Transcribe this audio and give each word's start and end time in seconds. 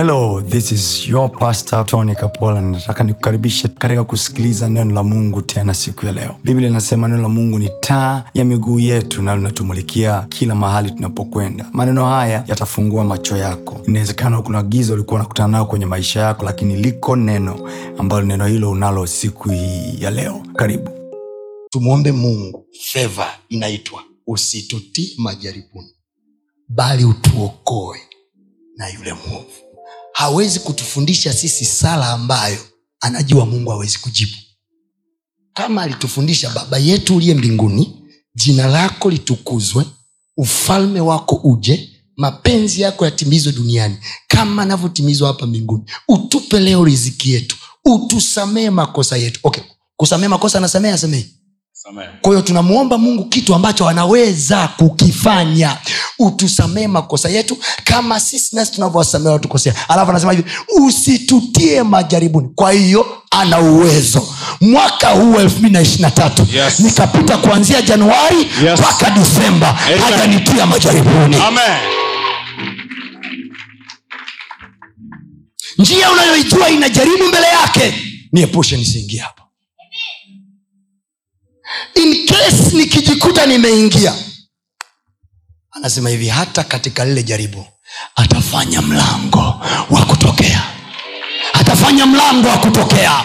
hello 0.00 0.40
this 0.40 0.72
is 0.72 1.08
your 1.08 1.28
pastor 1.30 1.86
tony 1.86 2.14
kapola. 2.14 2.60
Nataka 2.60 3.04
nikukaribishe 3.04 3.68
katika 3.68 4.04
kusikiliza 4.04 4.68
neno 4.68 4.94
la 4.94 5.02
mungu 5.02 5.42
tena 5.42 5.74
siku 5.74 6.06
ya 6.06 6.12
leo. 6.12 6.36
Biblia 6.44 6.68
inasema 6.68 7.08
neno 7.08 7.22
la 7.22 7.28
mungu 7.28 7.58
ni 7.58 7.70
taa 7.80 8.24
ya 8.34 8.44
miguu 8.44 8.80
yetu 8.80 9.22
na 9.22 9.36
linatumulikia 9.36 10.26
kila 10.28 10.54
mahali 10.54 10.90
tunapokwenda. 10.90 11.66
Maneno 11.72 12.06
haya 12.06 12.44
yatafungua 12.46 13.04
macho 13.04 13.36
yako. 13.36 13.80
Inawezekana 13.88 14.42
kuna 14.42 14.62
giza 14.62 14.94
ulikuwa 14.94 15.20
unakutana 15.20 15.48
nao 15.48 15.66
kwenye 15.66 15.86
maisha 15.86 16.20
yako 16.20 16.44
lakini 16.44 16.76
liko 16.76 17.16
neno 17.16 17.70
ambalo 17.98 18.22
neno 18.26 18.46
hilo 18.46 18.70
unalo 18.70 19.06
siku 19.06 19.48
hii 19.50 19.96
ya 20.02 20.10
leo. 20.10 20.42
Karibu. 20.56 20.90
Tumwombe 21.70 22.12
mungu 22.12 22.66
feva 22.82 23.26
inaitwa 23.48 24.02
usitutii 24.26 25.14
majaribuni 25.18 25.94
bali 26.68 27.04
utuokoe 27.04 27.98
na 28.76 28.88
yule 28.88 29.12
mwovu 29.12 29.69
hawezi 30.12 30.60
kutufundisha 30.60 31.32
sisi 31.32 31.64
sala 31.64 32.08
ambayo 32.08 32.58
anajua 33.00 33.46
mungu 33.46 33.70
hawezi 33.70 33.98
kujibu. 33.98 34.32
Kama 35.54 35.82
alitufundisha 35.82 36.50
baba 36.50 36.78
yetu 36.78 37.16
uliye 37.16 37.34
mbinguni 37.34 37.96
jina 38.34 38.66
lako 38.66 39.10
litukuzwe 39.10 39.84
ufalme 40.36 41.00
wako 41.00 41.34
uje 41.44 41.90
mapenzi 42.16 42.80
yako 42.80 43.04
yatimizwe 43.04 43.52
duniani 43.52 43.96
kama 44.28 44.62
anavyotimizwa 44.62 45.28
hapa 45.28 45.46
mbinguni. 45.46 45.84
Utupe 46.08 46.60
leo 46.60 46.84
riziki 46.84 47.32
yetu 47.32 47.56
utusamee 47.84 48.70
makosa 48.70 49.16
yetu. 49.16 49.40
Okay 49.42 49.64
kusamee 50.00 50.28
makosa 50.28 50.58
anasamee 50.58 50.90
asamee 50.92 51.24
kwa 52.20 52.30
hiyo 52.32 52.42
tunamwomba 52.42 52.98
mungu 52.98 53.24
kitu 53.24 53.54
ambacho 53.54 53.88
anaweza 53.88 54.68
kukifanya 54.68 55.76
utusamee 56.18 56.86
makosa 56.86 57.28
yetu 57.28 57.56
kama 57.84 58.20
sisi 58.20 58.56
nasi 58.56 58.72
tunavyowasamea 58.72 59.32
watukosea 59.32 59.74
alafu 59.88 60.10
anasema 60.10 60.32
hivi 60.32 60.44
usitutie 60.80 61.82
majaribuni 61.82 62.48
kwa 62.54 62.72
hiyo 62.72 63.22
ana 63.30 63.60
uwezo 63.60 64.28
mwaka 64.60 65.08
huu 65.10 65.36
elfu 65.40 65.58
mbili 65.58 65.74
na 65.74 65.80
ishiri 65.80 66.02
na 66.02 66.10
tatu 66.10 66.46
Yes. 66.54 66.80
nikapita 66.80 67.36
kuanzia 67.36 67.82
januari 67.82 68.36
Yes. 68.64 68.80
mpaka 68.80 69.10
disemba 69.10 69.78
Amen. 69.86 69.98
hajanitia 69.98 70.66
majaribuni 70.66 71.36
Amen. 71.36 71.78
njia 75.78 76.10
unayoijua 76.12 76.70
inajaribu 76.70 77.24
mbele 77.28 77.46
yake 77.46 77.94
niepushe 78.32 78.76
nisiingie 78.76 79.20
hapo 79.20 79.42
in 81.94 82.26
case 82.26 82.76
nikijikuta 82.76 83.46
nimeingia 83.46 84.14
anasema 85.72 86.08
hivi 86.10 86.28
hata 86.28 86.64
katika 86.64 87.04
lile 87.04 87.22
jaribu 87.22 87.66
atafanya 88.16 88.82
mlango 88.82 89.60
wa 89.90 90.04
kutokea 90.06 90.62
atafanya 91.52 92.06
mlango 92.06 92.48
wa 92.48 92.58
kutokea 92.58 93.24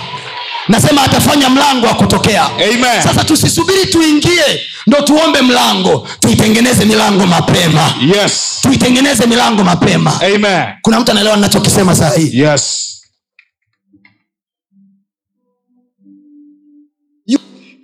nasema 0.67 1.03
atafanya 1.03 1.49
mlango 1.49 1.85
wa 1.87 1.93
kutokea 1.93 2.45
Amen. 2.45 3.03
sasa 3.03 3.23
tusisubiri 3.23 3.85
tuingie 3.85 4.61
ndo 4.87 5.01
tuombe 5.01 5.41
mlango 5.41 6.07
tuitengeneze 6.19 6.85
milango 6.85 7.25
mapema 7.27 7.93
Yes. 8.15 8.57
tuitengeneze 8.61 9.25
milango 9.25 9.63
mapema 9.63 10.21
Amen. 10.21 10.63
kuna 10.81 10.99
mtu 10.99 11.11
anaelewa 11.11 11.35
ninachokisema 11.35 11.95
saa 11.95 12.09
hii 12.15 12.29
Yes. 12.39 12.91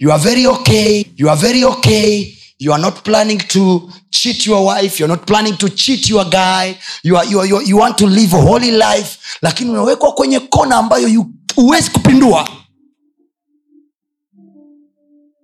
You, 0.02 0.12
are 0.12 0.20
very 0.20 0.46
okay 0.48 1.06
you 1.16 1.30
are 1.30 1.38
very 1.42 1.64
okay. 1.64 2.38
You 2.60 2.74
are 2.74 2.82
not 2.82 3.04
planning 3.04 3.40
to 3.48 3.90
cheat 4.12 4.46
your 4.46 4.64
wife 4.66 5.00
you're 5.00 5.08
not 5.18 5.26
planning 5.26 5.58
to 5.58 5.70
cheat 5.70 6.10
your 6.10 6.26
guy. 6.30 6.76
You, 7.04 7.18
are, 7.18 7.26
you, 7.26 7.40
are, 7.40 7.48
you, 7.48 7.56
are, 7.58 7.64
you 7.64 7.78
want 7.78 7.98
to 7.98 8.06
live 8.08 8.34
a 8.38 8.42
holy 8.42 8.72
life 8.72 9.18
lakini 9.42 9.70
unawekwa 9.70 10.12
kwenye 10.14 10.40
kona 10.40 10.76
ambayo 10.78 11.26
huwezi 11.56 11.90
kupindua. 11.90 12.50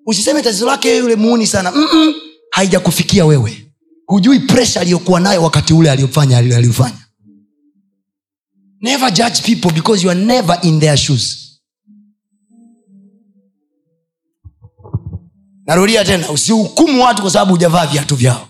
Usiseme 0.05 0.41
tatizo 0.41 0.65
lake 0.65 0.97
yule 0.97 1.15
muuni 1.15 1.47
sana. 1.47 1.71
Mm-mm. 1.71 2.13
haijakufikia 2.51 3.25
wewe. 3.25 3.71
Hujui 4.05 4.39
presha 4.39 4.81
aliyokuwa 4.81 5.19
nayo 5.19 5.43
wakati 5.43 5.73
ule 5.73 5.91
aliyofanya 5.91 6.37
aliyofanya. 6.37 7.07
Never 8.81 9.13
judge 9.13 9.41
people 9.41 9.71
because 9.73 10.03
you 10.03 10.11
are 10.11 10.19
never 10.25 10.59
in 10.63 10.79
their 10.79 10.97
shoes 10.97 11.46
narudia 15.67 16.05
tena 16.05 16.29
usihukumu 16.29 17.03
watu 17.03 17.21
kwa 17.21 17.31
sababu 17.31 17.51
hujavaa 17.51 17.85
viatu 17.85 18.15
vyao. 18.15 18.47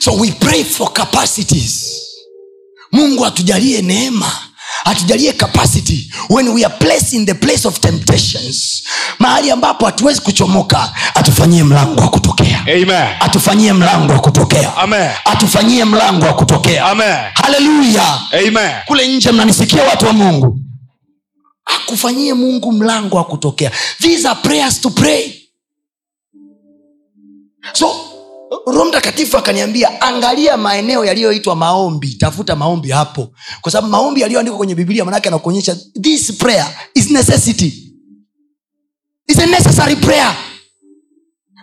So 0.00 0.12
we 0.12 0.30
pray 0.32 0.64
for 0.64 0.92
capacities. 0.92 1.92
Mungu 2.92 3.26
atujalie 3.26 3.82
neema 3.82 4.32
atujalie 4.84 5.32
capacity. 5.32 6.10
When 6.30 6.48
we 6.48 6.64
are 6.64 6.74
placed 6.78 7.12
in 7.12 7.26
the 7.26 7.34
place 7.34 7.68
of 7.68 7.80
temptations 7.80 8.82
mahali 9.18 9.50
ambapo 9.50 9.86
hatuwezi 9.86 10.20
kuchomoka 10.20 10.92
atufanyie 11.14 11.64
mlango 11.64 12.00
wa 12.00 12.08
kutokea. 12.08 12.66
Atufanyie 13.20 13.72
mlango 13.72 14.12
wa 14.12 14.18
kutokea. 14.20 14.76
Atufanyie 15.24 15.84
mlango 15.84 16.26
wa 16.26 16.34
kutokea. 16.34 16.84
Haleluya 17.34 18.20
kule 18.86 19.08
nje 19.16 19.32
mnanisikia 19.32 19.82
watu 19.84 20.06
wa 20.06 20.12
mungu 20.12 20.60
akufanyie 21.66 22.34
mungu 22.34 22.72
mlango 22.72 23.16
wa 23.16 23.24
kutokea. 23.24 23.72
These 24.00 24.28
are 24.28 24.40
prayers 24.42 24.80
to 24.80 24.90
pray. 24.90 25.42
So 27.72 27.96
roho 28.66 28.84
mtakatifu 28.84 29.36
akaniambia 29.36 30.00
angalia 30.00 30.56
maeneo 30.56 31.04
yaliyoitwa 31.04 31.56
maombi. 31.56 32.14
Tafuta 32.14 32.56
maombi 32.56 32.90
hapo. 32.90 33.32
Kwa 33.60 33.72
sababu 33.72 33.88
maombi 33.92 34.20
yaliyoandikwa 34.20 34.58
kwenye 34.58 34.74
biblia 34.74 35.04
manake 35.04 35.28
anakuonyesha 35.28 35.76
this 36.00 36.32
prayer 36.32 36.76
is 36.94 37.10
necessity. 37.10 37.92
Is 39.28 39.38
a 39.38 39.46
necessary 39.46 39.96
prayer. 39.96 40.36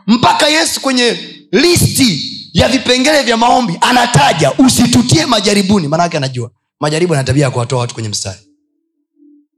Mpaka 0.08 0.47
yesu 0.47 0.81
kwenye 0.81 1.18
listi 1.52 2.30
ya 2.53 2.68
vipengele 2.68 3.24
vya 3.24 3.38
maombi 3.38 3.78
anataja 3.81 4.52
usitutie 4.52 5.25
majaribuni. 5.25 5.88
Manake 5.88 6.18
anajua 6.18 6.52
majaribu 6.80 7.16
ana 7.16 7.31
ya 7.35 7.52
kuwatoa 7.52 7.80
watu 7.80 7.94
kwenye 7.94 8.09
mstari 8.09 8.40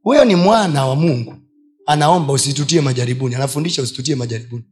huyo 0.05 0.25
ni 0.25 0.35
mwana 0.35 0.85
wa 0.85 0.95
mungu. 0.95 1.35
Anaomba 1.85 2.33
usitutie 2.33 2.81
majaribuni. 2.81 3.35
Anafundisha 3.35 3.81
usitutie 3.81 4.16
majaribuni. 4.16 4.63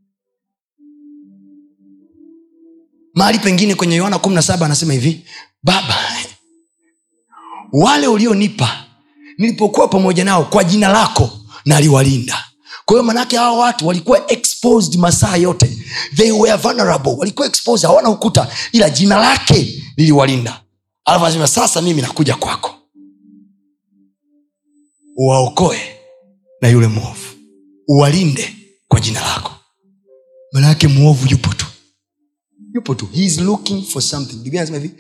Mahali 3.13 3.39
pengine 3.39 3.75
kwenye 3.75 3.95
yohana 3.95 4.17
17 4.17 4.65
anasema 4.65 4.93
hivi 4.93 5.25
baba 5.63 5.97
wale 7.71 8.07
ulionipa 8.07 8.85
nilipokuwa 9.37 9.87
pamoja 9.87 10.23
nao 10.23 10.43
kwa 10.43 10.63
jina 10.63 10.87
lako 10.89 11.29
naliwalinda. 11.65 12.45
Kwa 12.85 12.93
hiyo 12.95 13.03
manake 13.03 13.37
hawa 13.37 13.59
watu 13.59 13.87
walikuwa 13.87 14.31
exposed 14.31 14.99
masaa 14.99 15.35
yote. 15.37 15.77
They 16.15 16.31
were 16.31 16.55
vulnerable. 16.57 17.11
Walikuwa 17.17 17.47
exposed. 17.47 17.85
Hawana 17.89 18.09
ukuta. 18.09 18.47
Ila 18.71 18.89
jina 18.89 19.17
lake 19.17 19.83
liliwalinda. 19.97 20.61
Alafu 21.05 21.25
anasema 21.25 21.47
sasa 21.47 21.81
mimi 21.81 22.01
nakuja 22.01 22.35
kwako 22.35 22.72
uwaokoe 25.15 25.81
na 26.61 26.67
yule 26.69 26.87
mwovu. 26.87 27.27
Uwalinde 27.87 28.55
kwa 28.87 28.99
jina 28.99 29.21
lako. 29.21 29.51
Manake 30.51 30.87
mwovu 30.87 31.27
yupo 31.27 31.53
tu. 31.53 31.65
Yupo 32.73 32.95
tu. 32.95 33.07
He 33.13 33.41
looking 33.41 33.83
for 33.83 34.01
something. 34.01 34.43
Hivi 34.43 34.91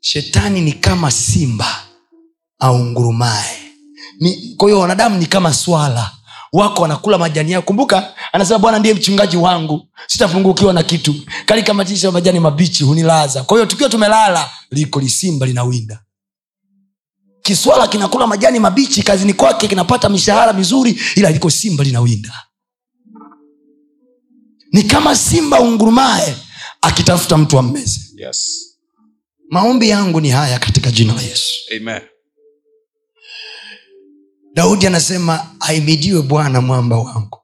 shetani 0.00 0.60
ni 0.60 0.72
kama 0.72 1.10
simba 1.10 1.82
au 2.58 2.78
ngurumae. 2.78 3.56
Kwa 4.56 4.68
hiyo 4.68 4.80
wanadamu 4.80 5.18
ni 5.18 5.26
kama 5.26 5.54
swala. 5.54 6.10
Wako 6.52 6.82
wanakula 6.82 7.18
majani 7.18 7.52
yao. 7.52 7.62
Kumbuka 7.62 8.14
anasema 8.32 8.58
bwana 8.58 8.78
ndiye 8.78 8.94
mchungaji 8.94 9.36
wangu. 9.36 9.88
Sitapungukiwa 10.06 10.72
na 10.72 10.82
kitu. 10.82 11.14
Kalikamatisha 11.46 12.10
majani 12.10 12.40
mabichi 12.40 12.84
hunilaza. 12.84 13.42
Kwa 13.44 13.56
hiyo 13.56 13.66
tukiwa 13.66 13.88
tumelala 13.88 14.50
liko 14.70 15.00
lisimba 15.00 15.46
linawinda 15.46 16.00
kiswala 17.46 17.88
kinakula 17.88 18.26
majani 18.26 18.58
mabichi 18.58 19.02
kazini 19.02 19.34
kwake 19.34 19.68
kinapata 19.68 20.08
mishahara 20.08 20.52
mizuri 20.52 21.00
ila 21.16 21.30
liko 21.30 21.50
simba 21.50 21.84
linawinda 21.84 22.32
ni 24.72 24.82
kama 24.82 25.16
simba 25.16 25.60
ungurumae 25.60 26.36
akitafuta 26.80 27.36
mtu 27.38 27.58
ammeze 27.58 28.00
Yes. 28.16 28.66
maombi 29.50 29.88
yangu 29.88 30.20
ni 30.20 30.30
haya 30.30 30.58
katika 30.58 30.90
jina 30.90 31.14
la 31.14 31.22
yesu 31.22 31.54
Amen. 31.76 32.00
daudi 34.54 34.86
anasema 34.86 35.46
aimidiwe 35.60 36.22
bwana 36.22 36.60
mwamba 36.60 36.96
wangu 36.98 37.38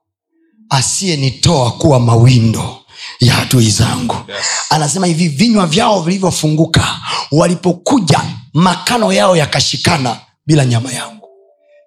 asiyenitoa 0.71 1.73
kuwa 1.73 2.01
mawindo 2.01 2.77
ya 3.21 3.39
adui 3.39 3.71
zangu 3.71 4.15
Yes. 4.29 4.47
anasema 4.71 5.07
hivi 5.07 5.29
vinywa 5.29 5.67
vyao 5.67 6.03
vilivyofunguka 6.03 6.97
walipokuja 7.33 8.21
makano 8.53 9.13
yao 9.13 9.37
yakashikana 9.37 10.21
bila 10.47 10.65
nyama 10.65 10.93
yangu 10.93 11.29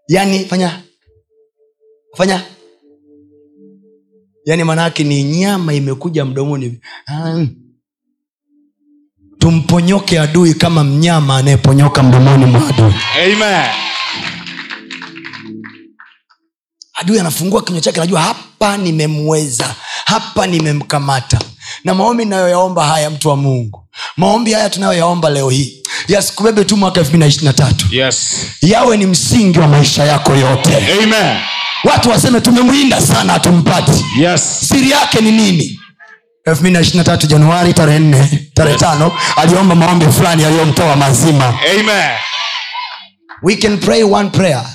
yaani 0.07 0.45
fanya 0.45 0.81
fanya 2.17 2.43
yaani 4.45 4.63
manaake 4.63 5.03
ni 5.03 5.23
nyama 5.23 5.73
imekuja 5.73 6.25
mdomoni 6.25 6.79
Ah. 7.07 7.45
tumponyoke 9.39 10.19
adui 10.19 10.53
kama 10.53 10.83
mnyama 10.83 11.37
anayeponyoka 11.37 12.03
mdomoni 12.03 12.45
mwa 12.45 12.67
adui 12.69 12.93
Amen. 13.23 13.69
adui 16.93 17.19
anafungua 17.19 17.63
kinywa 17.63 17.81
chake 17.81 17.99
anajua 18.01 18.21
hapa 18.21 18.77
nimemweza 18.77 19.75
hapa 20.05 20.47
nimemkamata 20.47 21.39
na 21.83 21.93
maombi 21.93 22.25
nayoyaomba 22.25 22.85
haya 22.85 23.09
mtu 23.09 23.29
wa 23.29 23.35
mungu 23.35 23.87
maombi 24.17 24.53
haya 24.53 24.69
tunayoyaomba 24.69 25.29
leo 25.29 25.49
hii 25.49 25.83
yasikubebe 26.07 26.65
tu 26.65 26.77
mwaka 26.77 26.99
elfu 26.99 27.17
mbili 27.17 27.37
na 27.41 27.53
tatu 27.53 27.85
Yes. 27.91 28.35
yawe 28.61 28.97
ni 28.97 29.05
msingi 29.05 29.59
wa 29.59 29.67
maisha 29.67 30.03
yako 30.03 30.35
yote 30.35 30.77
Amen. 31.03 31.37
watu 31.83 32.09
waseme 32.09 32.41
tumemwinda 32.41 33.01
sana 33.01 33.33
hatumpati 33.33 34.05
Yes. 34.19 34.59
siri 34.67 34.91
yake 34.91 35.21
ni 35.21 35.31
nini 35.31 35.79
2023 36.47 37.27
januari 37.27 37.73
tarehe 37.73 37.99
nne 37.99 38.49
tarehe 38.53 38.77
tano 38.77 39.11
aliomba 39.35 39.75
maombi 39.75 40.05
fulani 40.05 40.43
yaliyomtoa 40.43 40.95
mazima 40.95 41.59
Amen. 41.79 42.11
we 43.43 43.55
can 43.55 43.77
pray 43.77 44.03
one 44.03 44.29
prayer 44.29 44.65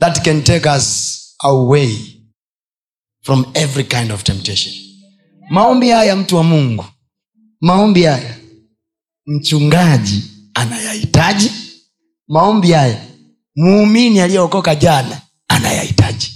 that 0.00 0.22
can 0.24 0.42
take 0.42 0.68
us 0.68 1.18
away 1.38 1.96
from 3.24 3.44
every 3.54 3.84
kind 3.84 4.12
of 4.12 4.22
temptation 4.22 4.74
maombi 5.50 5.88
haya 5.90 6.16
mtu 6.16 6.36
wa 6.36 6.42
mungu 6.44 6.84
maombi 7.60 8.02
haya 8.04 8.34
mchungaji 9.26 10.22
anayahitaji. 10.54 11.50
Maombi 12.28 12.72
haya 12.72 13.00
muumini 13.56 14.20
aliyeokoka 14.20 14.74
jana 14.74 15.20
anayahitaji. 15.48 16.28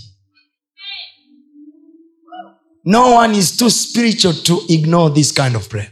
No 2.85 3.15
one 3.17 3.39
is 3.39 3.57
too 3.57 3.71
spiritual 3.71 4.35
to 4.43 4.63
ignore 4.69 5.15
this 5.15 5.33
kind 5.35 5.57
of 5.57 5.69
prayer. 5.69 5.91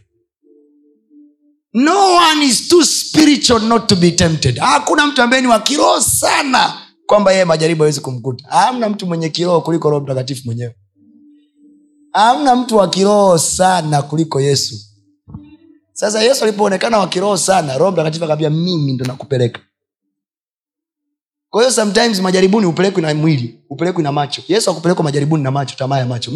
No 1.72 2.14
one 2.14 2.42
is 2.46 2.68
too 2.68 2.84
spiritual 2.84 3.60
not 3.60 3.88
to 3.88 3.96
be 3.96 4.10
tempted. 4.12 4.58
Hakuna 4.58 5.06
mtu 5.06 5.22
ambaye 5.22 5.42
ni 5.42 5.48
wa 5.48 5.60
kiroho 5.60 6.00
sana 6.00 6.78
kwamba 7.06 7.32
yeye 7.32 7.44
majaribu 7.44 7.82
hawezi 7.82 8.00
kumkuta. 8.00 8.48
Hamna 8.48 8.88
mtu 8.88 9.06
mwenye 9.06 9.28
kiroho 9.28 9.60
kuliko 9.60 9.90
roho 9.90 10.02
mtakatifu 10.04 10.42
mwenyewe. 10.44 10.74
Hamna 12.12 12.56
mtu 12.56 12.76
wa 12.76 12.88
kiroho 12.90 13.38
sana 13.38 14.02
kuliko 14.02 14.40
yesu 14.40 14.76
sasa 15.94 16.22
yesu 16.22 16.44
alipoonekana 16.44 16.98
wa 16.98 17.08
kiroho 17.08 17.36
sana 17.36 17.78
roho 17.78 17.92
mtakatifu 17.92 18.24
akaambia 18.24 18.50
mimi 18.50 18.92
ndo 18.92 19.04
nakupeleka. 19.04 19.60
Kwa 21.50 21.62
hiyo 21.62 21.72
sometimes 21.72 22.20
majaribuni 22.20 22.66
upelekwi 22.66 23.02
na 23.02 23.14
mwili 23.14 23.60
upelekwi 23.70 24.02
na 24.02 24.12
macho. 24.12 24.42
Yesu 24.48 24.70
akupelekwa 24.70 25.04
majaribuni 25.04 25.42
na 25.42 25.50
macho 25.50 25.76
tamaa 25.76 25.98
ya 25.98 26.06
macho. 26.06 26.32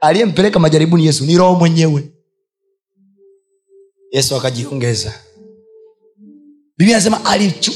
Aliyempeleka 0.00 0.58
majaribuni 0.58 1.06
yesu 1.06 1.24
ni 1.24 1.36
roho 1.36 1.54
mwenyewe. 1.54 2.12
Yesu 4.12 4.36
akajiongeza. 4.36 5.14
Biblia 6.78 6.96
anasema 6.96 7.20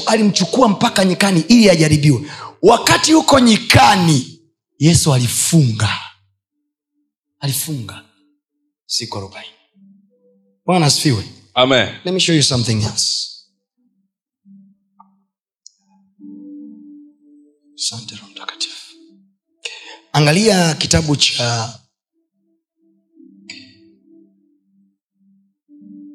alimchukua 0.05 0.67
mpaka 0.67 1.05
nyikani 1.05 1.43
ili 1.47 1.69
ajaribiwe. 1.69 2.21
Wakati 2.61 3.13
huko 3.13 3.39
nyikani 3.39 4.39
yesu 4.79 5.13
alifunga. 5.13 5.89
Alifunga. 7.39 8.01
Siku 8.85 9.17
arobaini 9.17 9.54
bwana 10.65 10.85
asifiwe. 10.85 11.23
Amen. 11.53 11.89
let 12.05 12.13
me 12.13 12.19
show 12.19 12.35
you 12.35 12.43
something 12.43 12.83
else. 12.83 13.31
Asante 17.75 18.15
roho 18.15 18.27
mtakatifu. 18.31 18.95
Angalia 20.13 20.73
kitabu 20.73 21.15
cha 21.15 21.79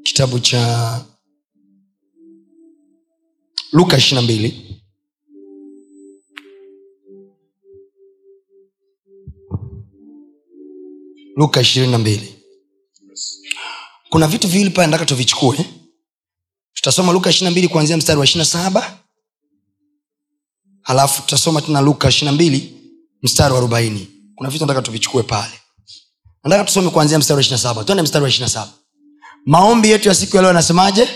kitabu 0.02 0.38
cha 0.40 1.04
luka 3.72 3.96
ishirina 3.96 4.22
mbili. 4.22 4.66
Luka 11.36 11.60
ishirini 11.60 11.92
na 11.92 11.98
mbili 11.98 12.39
kuna 14.10 14.26
vitu 14.26 14.48
viwili 14.48 14.70
pale 14.70 14.86
nataka 14.86 15.06
tuvichukue. 15.06 15.58
Tutasoma 16.74 17.12
luka 17.12 17.30
ishirina 17.30 17.50
mbili 17.50 17.68
kuanzia 17.68 17.96
mstari 17.96 18.18
wa 18.18 18.24
ishirina 18.24 18.44
saba. 18.44 18.98
Halafu 20.82 21.22
tutasoma 21.22 21.62
tena 21.62 21.80
luka 21.80 22.08
ishirina 22.08 22.32
mbili 22.32 22.74
mstari 23.22 23.52
wa 23.52 23.58
arobaini. 23.58 24.08
Kuna 24.34 24.50
vitu 24.50 24.64
nataka 24.66 24.82
tuvichukue 24.82 25.22
pale. 25.22 25.52
Nataka 26.44 26.64
tusome 26.64 26.90
kuanzia 26.90 27.18
mstari 27.18 27.34
wa 27.36 27.40
ishirina 27.40 27.58
saba. 27.58 27.84
Twende 27.84 28.02
mstari 28.02 28.22
wa 28.22 28.28
ishirina 28.28 28.48
saba. 28.48 28.72
Maombi 29.46 29.90
yetu 29.90 30.08
ya 30.08 30.14
siku 30.14 30.36
ya 30.36 30.42
leo 30.42 30.48
yanasemaje? 30.48 31.08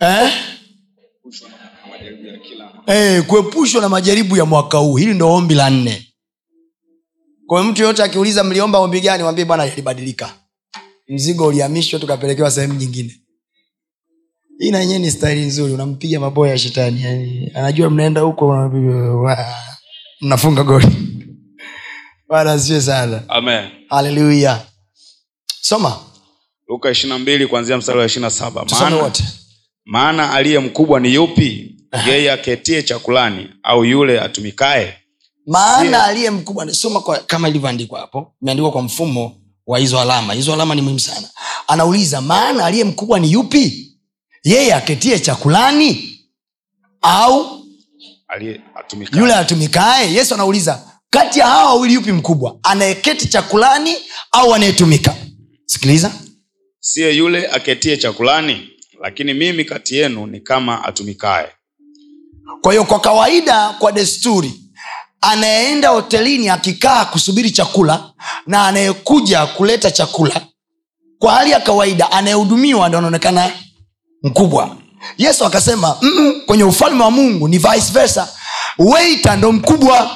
Eh? 0.00 0.32
Eh, 2.86 3.26
kuepushwa 3.26 3.80
na 3.80 3.88
majaribu 3.88 4.36
ya 4.36 4.44
mwaka 4.44 4.78
huu. 4.78 4.96
Hili 4.96 5.14
ndo 5.14 5.32
ombi 5.34 5.54
la 5.54 5.70
nne 5.70 6.11
kwa 7.52 7.64
mtu 7.64 7.82
yoyote 7.82 8.02
akiuliza 8.02 8.44
mliomba 8.44 8.78
ombi 8.78 9.00
gani 9.00 9.22
wambie 9.22 9.44
bwana 9.44 9.66
ilibadilika 9.66 10.34
mzigo 11.08 11.46
ulihamishwa 11.46 12.00
tukapelekewa 12.00 12.50
sehemu 12.50 12.74
nyingine. 12.74 13.20
Hii 14.58 14.70
na 14.70 14.78
yenyewe 14.80 14.98
ni 14.98 15.10
staili 15.10 15.40
nzuri 15.44 15.72
unampiga 15.72 16.20
maboya 16.20 16.52
ya 16.52 16.58
shetani 16.58 17.02
yani, 17.02 17.50
anajua 17.54 17.90
mnaenda 17.90 18.20
huko 18.20 18.70
mnafunga 20.20 20.62
goli. 20.64 20.86
Bwana 22.28 22.52
asiwe 22.52 22.80
sana. 22.80 23.22
Haleluya 23.88 24.66
soma. 25.60 25.96
Luka 26.68 26.90
22 26.90 27.46
kuanzia 27.46 27.76
mstari 27.78 27.98
wa 27.98 28.04
ishirina 28.06 28.30
saba. 28.30 28.64
Maana, 28.64 29.12
maana 29.84 30.32
aliye 30.34 30.58
mkubwa 30.58 31.00
ni 31.00 31.14
yupi? 31.14 31.76
Yeye 32.06 32.32
aketie 32.32 32.82
chakulani 32.82 33.48
au 33.62 33.84
yule 33.84 34.20
atumikaye? 34.20 35.01
Maana 35.46 36.04
aliye 36.04 36.30
mkubwa 36.30 36.74
soma 36.74 37.00
kwa, 37.00 37.18
kama 37.18 37.48
ilivyoandikwa 37.48 38.00
hapo 38.00 38.34
imeandikwa 38.42 38.72
kwa 38.72 38.82
mfumo 38.82 39.36
wa 39.66 39.78
hizo 39.78 40.00
alama. 40.00 40.34
Hizo 40.34 40.52
alama 40.52 40.74
ni 40.74 40.82
muhimu 40.82 41.00
sana. 41.00 41.28
Anauliza 41.66 42.20
maana 42.20 42.64
aliye 42.66 42.84
mkubwa 42.84 43.20
ni 43.20 43.32
yupi? 43.32 43.92
Yeye 44.44 44.74
aketie 44.74 45.18
chakulani 45.18 46.18
au 47.02 47.62
Aliye 48.28 48.60
yule 49.12 49.34
atumikae 49.34 50.12
yesu 50.12 50.34
anauliza 50.34 50.82
kati 51.10 51.38
ya 51.38 51.46
hawa 51.46 51.64
wawili 51.74 51.94
yupi 51.94 52.12
mkubwa? 52.12 52.58
Anayeketi 52.62 53.28
chakulani 53.28 53.96
au 54.32 54.54
anayetumika? 54.54 55.14
Sikiliza. 55.66 56.12
Siye 56.80 57.16
yule 57.16 57.46
aketie 57.48 57.96
chakulani, 57.96 58.68
lakini 59.02 59.34
mimi 59.34 59.64
kati 59.64 59.96
yenu 59.96 60.26
ni 60.26 60.40
kama 60.40 60.84
atumikae 60.84 61.48
kwa 62.60 62.72
hiyo 62.72 62.84
kwa 62.84 63.00
kawaida 63.00 63.68
kwa 63.78 63.92
desturi 63.92 64.52
anayeenda 65.22 65.88
hotelini 65.88 66.48
akikaa 66.48 67.04
kusubiri 67.04 67.50
chakula 67.50 68.12
na 68.46 68.66
anayekuja 68.66 69.46
kuleta 69.46 69.90
chakula 69.90 70.40
kwa 71.18 71.32
hali 71.32 71.50
ya 71.50 71.60
kawaida 71.60 72.12
anayehudumiwa 72.12 72.88
ndo 72.88 72.98
anaonekana 72.98 73.50
mkubwa. 74.22 74.76
Yesu 75.18 75.44
akasema 75.44 75.96
"Mm-mm, 76.02 76.40
kwenye 76.46 76.64
ufalme 76.64 77.02
wa 77.04 77.10
mungu 77.10 77.48
ni 77.48 77.58
vice 77.58 77.92
versa. 77.92 78.28
Weita 78.78 79.36
ndo 79.36 79.52
mkubwa. 79.52 80.10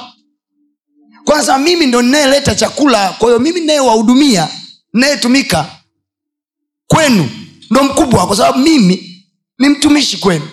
Kwanza 1.25 1.57
mimi 1.57 1.85
ndo 1.85 2.01
ninayeleta 2.01 2.55
chakula 2.55 3.09
kwa 3.19 3.27
hiyo 3.27 3.39
mimi 3.39 3.59
ninayewahudumia 3.59 4.47
ninayetumika 4.93 5.65
kwenu 6.87 7.29
ndo 7.71 7.83
mkubwa 7.83 8.27
kwa 8.27 8.35
sababu 8.35 8.59
mimi 8.59 9.23
ni 9.59 9.69
mtumishi 9.69 10.17
kwenu. 10.17 10.47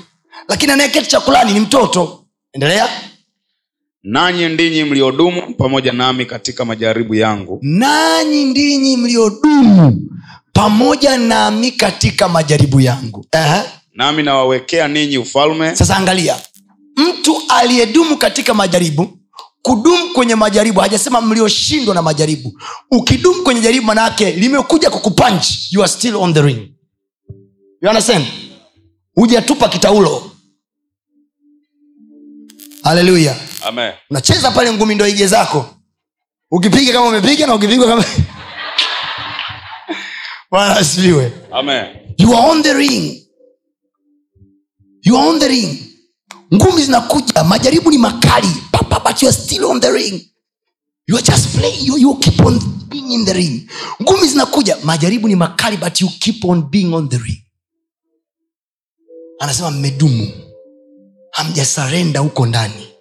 Lakini 0.48 0.72
anayeketi 0.72 1.06
chakulani 1.10 1.52
ni 1.52 1.60
mtoto. 1.60 2.24
Endelea 2.52 2.88
Nanyi 4.04 4.48
ndinyi 4.48 4.84
mliodumu 4.84 5.54
pamoja 5.54 5.92
nami 5.92 6.26
katika 6.26 6.64
majaribu 6.64 7.14
yangu, 7.14 7.58
nanyi 7.62 8.44
ndinyi 8.44 8.96
mliodumu 8.96 10.08
pamoja 10.52 11.18
nami 11.18 11.72
katika 11.72 12.28
majaribu 12.28 12.80
yangu. 12.80 13.26
Aha. 13.32 13.64
nami 13.94 14.22
nawawekea 14.22 14.88
ninyi 14.88 15.18
ufalme, 15.18 15.76
sasa 15.76 15.96
angalia 15.96 16.36
mtu 16.96 17.42
aliyedumu 17.48 18.16
katika 18.16 18.54
majaribu 18.54 19.18
kudumu 19.62 20.08
kwenye 20.14 20.34
majaribu 20.34 20.80
hajasema 20.80 21.20
mlioshindwa 21.20 21.94
na 21.94 22.02
majaribu. 22.02 22.60
Ukidumu 22.90 23.42
kwenye 23.42 23.60
jaribu 23.60 23.86
manaake 23.86 24.30
limekuja 24.30 24.90
kukupunch. 24.90 25.46
You 25.70 25.82
are 25.82 25.92
still 25.92 26.16
on 26.16 26.34
the 26.34 26.42
ring. 26.42 26.58
You 27.82 27.88
understand? 27.88 28.24
Hujatupa 29.14 29.68
kitaulo. 29.68 30.30
Haleluya. 32.82 33.36
Unacheza 34.10 34.50
pale 34.50 34.72
ngumi 34.72 34.94
ndo 34.94 35.06
ige 35.06 35.26
zako. 35.26 35.66
Ukipiga 36.50 36.92
kama 36.92 37.06
umepiga 37.08 37.46
na 37.46 37.54
ukipigwa 37.54 37.86
kama 37.86 38.04
bwana 40.50 40.76
asifiwe. 40.76 41.32
You 42.18 42.34
are 42.36 42.50
on 42.50 42.62
the 42.62 42.74
ring. 42.74 43.20
You 45.02 45.16
are 45.18 45.28
on 45.28 45.38
the 45.38 45.48
ring. 45.48 45.78
Ngumi 46.54 46.82
zinakuja 46.84 47.44
majaribu 47.44 47.90
ni 47.90 47.98
makali. 47.98 48.48
Papa 48.72 49.00
but 49.00 49.22
you 49.22 49.28
are 49.28 49.36
still 49.38 49.64
on 49.64 49.80
the 49.80 49.90
ring. 49.92 50.20
You 51.06 51.16
are 51.16 51.22
just 51.22 51.56
playing 51.58 51.84
you, 51.86 51.98
you 51.98 52.18
keep 52.20 52.40
on 52.46 52.58
being 52.88 53.12
in 53.12 53.24
the 53.24 53.32
ring. 53.34 53.68
Ngumi 54.02 54.28
zinakuja 54.28 54.76
majaribu 54.84 55.28
ni 55.28 55.36
makali 55.36 55.76
but 55.76 56.00
you 56.00 56.08
keep 56.20 56.44
on 56.44 56.62
being 56.70 56.94
on 56.94 57.08
the 57.08 57.18
ring. 57.18 57.42
Anasema 59.38 59.70
mmedumu. 59.70 60.28
Hamjasarenda 61.30 62.20
huko 62.20 62.46
ndani 62.46 62.93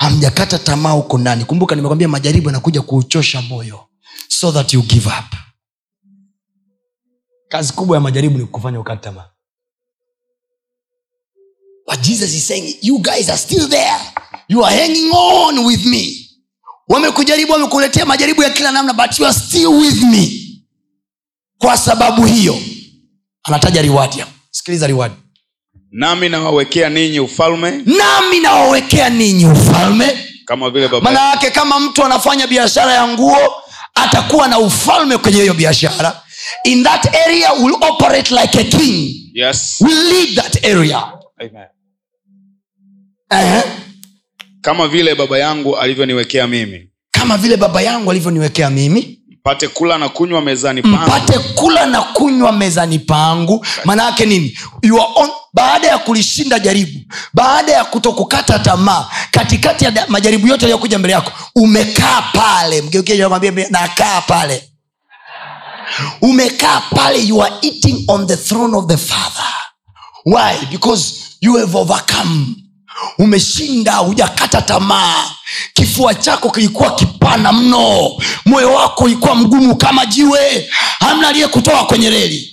hamjakata 0.00 0.58
tamaa 0.58 0.90
huko 0.90 1.18
ndani. 1.18 1.44
Kumbuka 1.44 1.74
nimekwambia 1.74 2.08
majaribu 2.08 2.46
yanakuja 2.48 2.82
kuuchosha 2.82 3.42
moyo. 3.42 3.86
So 4.28 4.52
that 4.52 4.72
you 4.74 4.82
give 4.82 5.06
up. 5.08 5.34
Kazi 7.48 7.72
kubwa 7.72 7.96
ya 7.96 8.00
majaribu 8.00 8.38
ni 8.38 8.46
kufanya 8.46 8.80
ukata 8.80 9.02
tamaa. 9.02 9.30
But 11.86 12.00
jesus 12.00 12.34
is 12.34 12.46
saying 12.46 12.76
you 12.82 12.98
guys 12.98 13.28
are 13.28 13.38
still 13.38 13.68
there. 13.68 14.00
You 14.48 14.64
are 14.66 14.76
hanging 14.76 15.10
on 15.14 15.58
with 15.66 15.84
me. 15.86 16.30
Wamekujaribu 16.88 17.52
wamekuletea 17.52 18.06
majaribu 18.06 18.42
ya 18.42 18.50
kila 18.50 18.72
namna 18.72 18.92
but 18.92 19.18
you 19.18 19.26
are 19.26 19.34
still 19.38 19.66
with 19.68 20.02
me. 20.02 20.32
Kwa 21.58 21.76
sababu 21.76 22.26
hiyo 22.26 22.58
anataja 23.42 23.82
riwadi 23.82 24.24
sikiliza 24.50 24.86
reward 24.86 25.12
nami 25.92 26.28
nawawekea 26.28 26.88
ninyi 26.88 27.20
ufalme. 27.20 27.70
Nami 27.70 28.40
nawawekea 28.40 29.08
ninyi 29.10 29.46
ufalme. 29.46 30.18
Kama 30.44 30.70
vile 30.70 30.88
baba 30.88 31.00
maana 31.12 31.30
yake 31.30 31.50
kama 31.50 31.80
mtu 31.80 32.04
anafanya 32.04 32.46
biashara 32.46 32.92
ya 32.92 33.08
nguo 33.08 33.38
atakuwa 33.94 34.48
na 34.48 34.58
ufalme 34.58 35.18
kwenye 35.18 35.40
hiyo 35.40 35.54
biashara. 35.54 36.22
In 36.64 36.82
that 36.84 37.14
area 37.26 37.52
will 37.52 37.74
operate 37.80 38.34
like 38.34 38.58
a 38.60 38.64
king. 38.64 39.14
Yes. 39.34 39.76
will 39.80 40.04
lead 40.08 40.34
that 40.36 40.64
area. 40.64 41.02
Amen. 41.40 41.66
uh-huh. 43.30 43.62
kama 44.60 44.88
vile 44.88 45.14
baba 45.14 45.38
yangu 45.38 45.76
alivyoniwekea 45.76 46.46
mimi. 46.46 46.90
Kama 47.10 47.36
vile 47.38 47.56
baba 47.56 47.82
yangu 47.82 48.10
alivyoniwekea 48.10 48.70
mimi. 48.70 49.20
Mpate 49.40 49.68
kula 49.68 49.98
na 49.98 50.08
kunywa 50.08 50.40
mezani 50.42 50.82
pangu. 50.82 50.96
Mpate 50.96 51.38
kula 51.38 51.86
na 51.86 52.02
kunywa 52.02 52.52
mezani 52.52 52.98
pangu. 52.98 53.66
Maana 53.84 54.04
yake 54.04 54.26
nini? 54.26 54.58
You 54.82 54.96
are 55.02 55.12
on, 55.16 55.30
baada 55.54 55.86
ya 55.88 55.98
kulishinda 55.98 56.58
jaribu 56.58 57.00
baada 57.34 57.72
ya 57.72 57.84
kutokukata 57.84 58.58
tamaa 58.58 59.06
katikati 59.30 59.84
ya 59.84 59.92
majaribu 60.08 60.46
yote 60.46 60.62
yaliyokuja 60.62 60.98
mbele 60.98 61.12
yako 61.14 61.32
umekaa 61.56 62.22
pale. 62.22 62.82
Mgeukiakwambia 62.82 63.52
nakaa 63.70 64.20
pale. 64.20 64.64
Umekaa 66.22 66.80
pale 66.80 67.18
you 67.26 67.42
are 67.42 67.54
eating 67.62 68.04
on 68.08 68.26
the 68.26 68.36
throne 68.36 68.76
of 68.76 68.86
the 68.86 68.96
father. 68.96 69.54
Why? 70.26 70.66
Because 70.70 71.14
you 71.40 71.56
have 71.56 71.74
overcome. 71.78 72.46
Umeshinda 73.18 73.96
hujakata 73.96 74.62
tamaa. 74.62 75.24
Kifua 75.74 76.14
chako 76.14 76.50
kilikuwa 76.50 76.94
kipana 76.94 77.52
mno. 77.52 78.10
Moyo 78.46 78.74
wako 78.74 79.04
ulikuwa 79.04 79.34
mgumu 79.34 79.76
kama 79.76 80.06
jiwe. 80.06 80.68
Hamna 80.98 81.28
aliyekutoa 81.28 81.86
kwenye 81.86 82.10
reli 82.10 82.49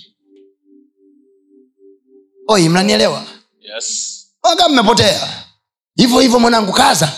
oi 2.48 2.68
mnanielewa? 2.68 3.24
Yes. 3.60 4.14
waga 4.42 4.68
mmepotea. 4.68 5.28
Hivyo 5.96 6.20
hivyo 6.20 6.38
mwanangu 6.40 6.72
kaza. 6.72 7.12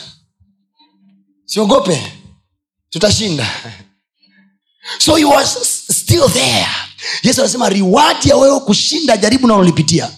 Siogope. 1.44 2.12
Tutashinda. 2.90 3.46
So 4.98 5.18
you 5.18 5.32
are 5.34 5.46
still 5.46 6.28
there. 6.28 6.66
Yesu 7.22 7.40
anasema 7.40 7.68
riwadi 7.68 8.28
ya 8.28 8.36
wewe 8.36 8.60
kushinda 8.60 9.16
jaribu 9.16 9.46
nalolipitia 9.46 10.10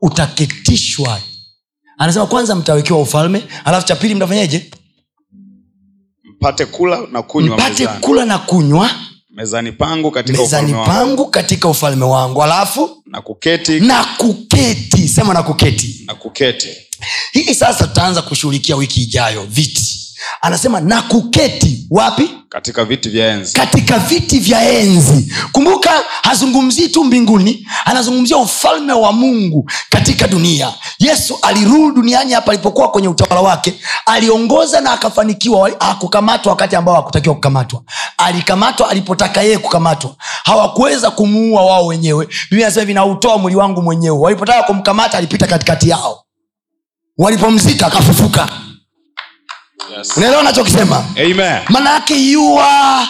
utaketishwa. 0.00 1.20
Anasema 1.98 2.26
kwanza 2.26 2.54
mtawekewa 2.54 3.00
ufalme 3.00 3.44
alafu 3.64 3.86
cha 3.86 3.96
pili 3.96 4.14
mtafanyeje 4.14 4.70
mpate 6.24 6.66
kula 6.66 7.00
na 7.12 7.22
kunywa 7.22 7.56
mpate 7.56 7.82
mezani, 7.84 8.00
kula 8.00 8.24
na 8.24 8.38
kunywa 8.38 8.90
mezani 9.30 9.72
pangu 9.72 10.10
katika 10.10 10.38
mezani 10.38 10.72
ufalme 10.72 10.90
wangu. 10.92 11.26
katika 11.30 11.68
ufalme 11.68 12.04
wangu. 12.04 12.42
Alafu 12.42 12.99
na 13.10 13.20
kuketi. 13.22 13.80
Na 13.80 14.04
kuketi. 14.04 15.08
Sema 15.08 15.34
na 15.34 15.42
kuketi. 15.42 16.02
Na 16.06 16.14
kuketi. 16.14 16.68
Hii 17.32 17.54
sasa 17.54 17.86
tutaanza 17.86 18.22
kushughulikia 18.22 18.76
wiki 18.76 19.02
ijayo 19.02 19.44
viti 19.46 20.09
anasema 20.40 20.80
na 20.80 21.02
kuketi 21.02 21.86
wapi? 21.90 22.30
Katika 22.48 22.84
viti 22.84 23.08
vya 23.08 23.26
enzi. 23.28 23.54
Katika 23.54 23.98
viti 23.98 24.38
vya 24.38 24.70
enzi. 24.70 25.32
Kumbuka 25.52 25.90
hazungumzii 26.22 26.88
tu 26.88 27.04
mbinguni 27.04 27.66
anazungumzia 27.84 28.36
ufalme 28.36 28.92
wa 28.92 29.12
mungu 29.12 29.70
katika 29.90 30.28
dunia. 30.28 30.72
Yesu 30.98 31.38
aliruhu 31.42 31.92
duniani 31.92 32.32
hapa 32.32 32.52
alipokuwa 32.52 32.90
kwenye 32.90 33.08
utawala 33.08 33.40
wake 33.48 33.74
aliongoza 34.06 34.80
na 34.80 34.92
akafanikiwa. 34.92 35.70
Hakukamatwa 35.80 36.50
wakati 36.52 36.76
ambao 36.76 36.94
hakutakiwa 36.94 37.34
kukamatwa. 37.34 37.82
Alikamatwa 38.16 38.90
alipotaka 38.90 39.42
yeye 39.42 39.58
kukamatwa. 39.58 40.14
Hawakuweza 40.44 41.10
kumuua 41.10 41.64
wao 41.64 41.86
wenyewe. 41.86 42.28
Biblia 42.50 42.66
nasema 42.66 42.80
hivi 42.80 42.94
nautoa 42.94 43.38
mwili 43.38 43.56
wangu 43.56 43.82
mwenyewe. 43.82 44.18
Walipotaka 44.18 44.62
kumkamata 44.62 45.18
alipita 45.18 45.46
katikati 45.46 45.88
yao. 45.88 46.24
Walipomzika 47.18 47.86
akafufuka 47.86 48.48
yes. 49.98 50.16
unaelewa 50.16 50.42
nachokisema 50.42 51.04
Amen. 51.16 51.62
yake 51.86 52.14
you 52.30 52.60
are 52.60 53.08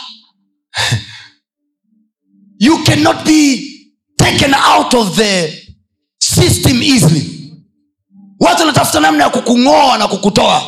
you 2.58 2.84
cannot 2.84 3.24
be 3.24 3.62
taken 4.16 4.54
out 4.54 4.94
of 4.94 5.16
the 5.16 5.62
system 6.18 6.82
easily 6.82 7.52
watu 8.40 8.60
wanatafuta 8.60 9.00
namna 9.00 9.24
ya 9.24 9.30
kukung'oa 9.30 9.98
na 9.98 10.08
kukutoa 10.08 10.62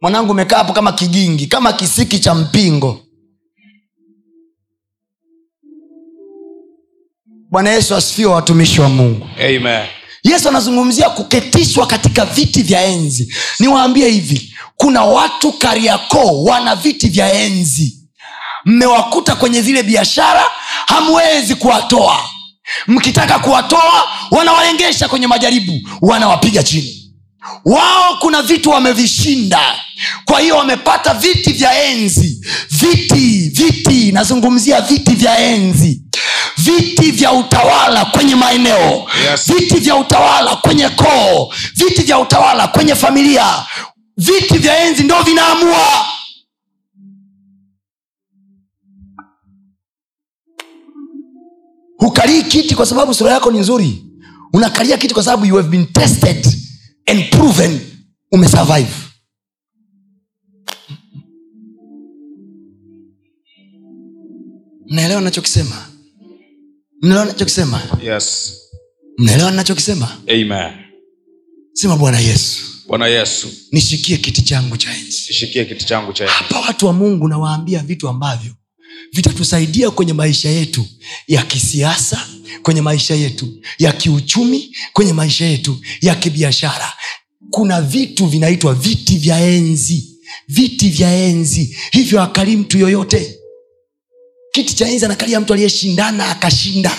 mwanangu 0.00 0.30
umekaa 0.32 0.56
hapo 0.58 0.72
kama 0.72 0.92
kigingi 0.92 1.46
kama 1.46 1.72
kisiki 1.72 2.18
cha 2.18 2.34
mpingo 2.34 3.00
bwana 7.50 7.70
yesu 7.70 7.94
asifiwe 7.94 8.32
watumishi 8.32 8.80
wa 8.80 8.88
mungu 8.88 9.26
Amen. 9.38 9.86
Yesu 10.24 10.48
anazungumzia 10.48 11.10
kuketishwa 11.10 11.86
katika 11.86 12.24
viti 12.24 12.62
vya 12.62 12.84
enzi. 12.84 13.34
Niwaambie 13.60 14.08
hivi 14.10 14.54
kuna 14.76 15.02
watu 15.04 15.52
kariakoo 15.52 16.44
wana 16.44 16.76
viti 16.76 17.08
vya 17.08 17.32
enzi. 17.32 17.98
Mmewakuta 18.64 19.34
kwenye 19.36 19.62
zile 19.62 19.82
biashara 19.82 20.44
hamwezi 20.86 21.54
kuwatoa. 21.54 22.18
Mkitaka 22.86 23.38
kuwatoa 23.38 24.08
wanawaengesha 24.30 25.08
kwenye 25.08 25.26
majaribu 25.26 25.88
wanawapiga 26.00 26.62
chini. 26.62 27.00
Wao 27.64 28.16
kuna 28.20 28.42
vitu 28.42 28.70
wamevishinda. 28.70 29.60
Kwa 30.24 30.40
hiyo 30.40 30.56
wamepata 30.56 31.14
viti 31.14 31.52
vya 31.52 31.84
enzi. 31.84 32.46
Viti 32.70 33.48
viti 33.48 34.12
nazungumzia 34.12 34.80
viti 34.80 35.14
vya 35.14 35.38
enzi 35.38 36.03
viti 36.64 37.10
vya 37.10 37.32
utawala 37.32 38.04
kwenye 38.04 38.34
maeneo. 38.34 39.06
Yes. 39.30 39.52
viti 39.52 39.80
vya 39.80 39.96
utawala 39.96 40.56
kwenye 40.56 40.88
koo. 40.88 41.52
Viti 41.76 42.02
vya 42.02 42.18
utawala 42.18 42.68
kwenye 42.68 42.94
familia. 42.94 43.66
Viti 44.16 44.58
vya 44.58 44.78
enzi 44.84 45.02
ndo 45.02 45.22
vinaamua. 45.22 46.06
Hukalii 51.98 52.42
kiti 52.42 52.74
kwa 52.74 52.86
sababu 52.86 53.14
sura 53.14 53.32
yako 53.32 53.50
ni 53.52 53.58
nzuri. 53.58 54.04
Unakalia 54.52 54.96
kiti 54.98 55.14
kwa 55.14 55.22
sababu 55.22 55.46
you 55.46 55.56
have 55.56 55.68
been 55.68 55.86
tested 55.86 56.46
and 57.06 57.30
proven 57.30 57.80
umesurvive. 58.32 58.90
Naelewa 64.86 65.20
nachokisema 65.20 65.86
mnaelewa 67.04 67.24
nachokisema 67.26 67.82
Yes. 68.04 68.52
mnaelewa 69.18 69.50
nachokisema 69.50 70.16
sema 71.72 71.96
bwana 71.96 72.20
yesu. 72.20 72.60
Bwana 72.86 73.06
yesu. 73.06 73.48
Nishikie 73.72 74.16
kiti 74.16 74.42
changu 74.42 74.76
cha 74.76 74.96
enzi. 74.96 75.16
Kiti 75.64 75.84
changu 75.84 76.12
cha 76.12 76.28
hapa 76.28 76.60
watu 76.60 76.86
wa 76.86 76.92
mungu 76.92 77.28
nawaambia 77.28 77.78
vitu 77.80 78.08
ambavyo 78.08 78.52
vitatusaidia 79.12 79.90
kwenye 79.90 80.12
maisha 80.12 80.48
yetu 80.48 80.86
ya 81.28 81.42
kisiasa 81.42 82.26
kwenye 82.62 82.80
maisha 82.82 83.14
yetu 83.14 83.48
ya 83.78 83.92
kiuchumi 83.92 84.76
kwenye 84.92 85.12
maisha 85.12 85.44
yetu 85.44 85.78
ya 86.00 86.14
kibiashara. 86.14 86.92
Kuna 87.50 87.82
vitu 87.82 88.26
vinaitwa 88.26 88.74
viti 88.74 89.16
vya 89.18 89.40
enzi. 89.40 90.10
Viti 90.48 90.88
vya 90.90 91.14
enzi. 91.16 91.76
Hivyo 91.92 92.22
akali 92.22 92.56
mtu 92.56 92.78
yoyote 92.78 93.38
kiti 94.54 94.74
cha 94.74 94.88
enzi 94.88 95.04
anakalia 95.04 95.40
mtu 95.40 95.52
aliyeshindana 95.52 96.28
akashinda. 96.30 96.92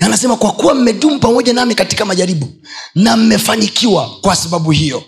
Anasema 0.00 0.36
kwa 0.36 0.52
kuwa 0.52 0.74
mmedumu 0.74 1.18
pamoja 1.18 1.52
nami 1.52 1.74
katika 1.74 2.04
majaribu 2.04 2.48
na 2.94 3.16
mmefanikiwa 3.16 4.20
kwa 4.20 4.36
sababu 4.36 4.70
hiyo 4.70 5.04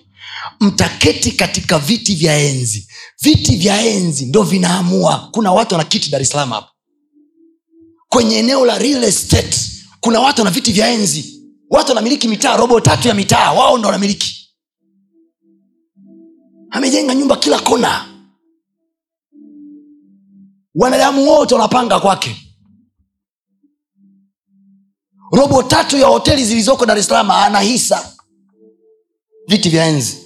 mtaketi 0.60 1.32
katika 1.32 1.78
viti 1.78 2.14
vya 2.14 2.38
enzi. 2.38 2.88
Viti 3.20 3.56
vya 3.56 3.80
enzi 3.86 4.26
ndo 4.26 4.42
vinaamua. 4.42 5.28
Kuna 5.32 5.52
watu 5.52 5.74
wana 5.74 5.84
kiti 5.88 6.10
dar 6.10 6.24
salaam 6.24 6.50
hapa. 6.50 6.70
Kwenye 8.08 8.38
eneo 8.38 8.64
la 8.66 8.78
real 8.78 9.04
estate 9.04 9.58
kuna 10.00 10.20
watu 10.20 10.40
wana 10.40 10.50
viti 10.50 10.72
vya 10.72 10.88
enzi. 10.88 11.40
Watu 11.70 11.88
wanamiliki 11.88 12.28
mitaa 12.28 12.56
robo 12.56 12.80
tatu 12.80 13.08
ya 13.08 13.14
mitaa 13.14 13.52
wao 13.52 13.78
ndo 13.78 13.86
wanamiliki 13.88 14.43
amejenga 16.74 17.14
nyumba 17.14 17.36
kila 17.36 17.58
kona. 17.58 18.04
Wanadamu 20.74 21.28
wote 21.30 21.54
wanapanga 21.54 22.00
kwake. 22.00 22.36
Robo 25.32 25.62
tatu 25.62 25.96
ya 25.98 26.06
hoteli 26.06 26.44
zilizoko 26.44 26.86
dar 26.86 26.98
es 26.98 27.06
salaam 27.06 27.30
ana 27.30 27.60
viti 29.48 29.68
vya 29.68 29.84
enzi. 29.86 30.18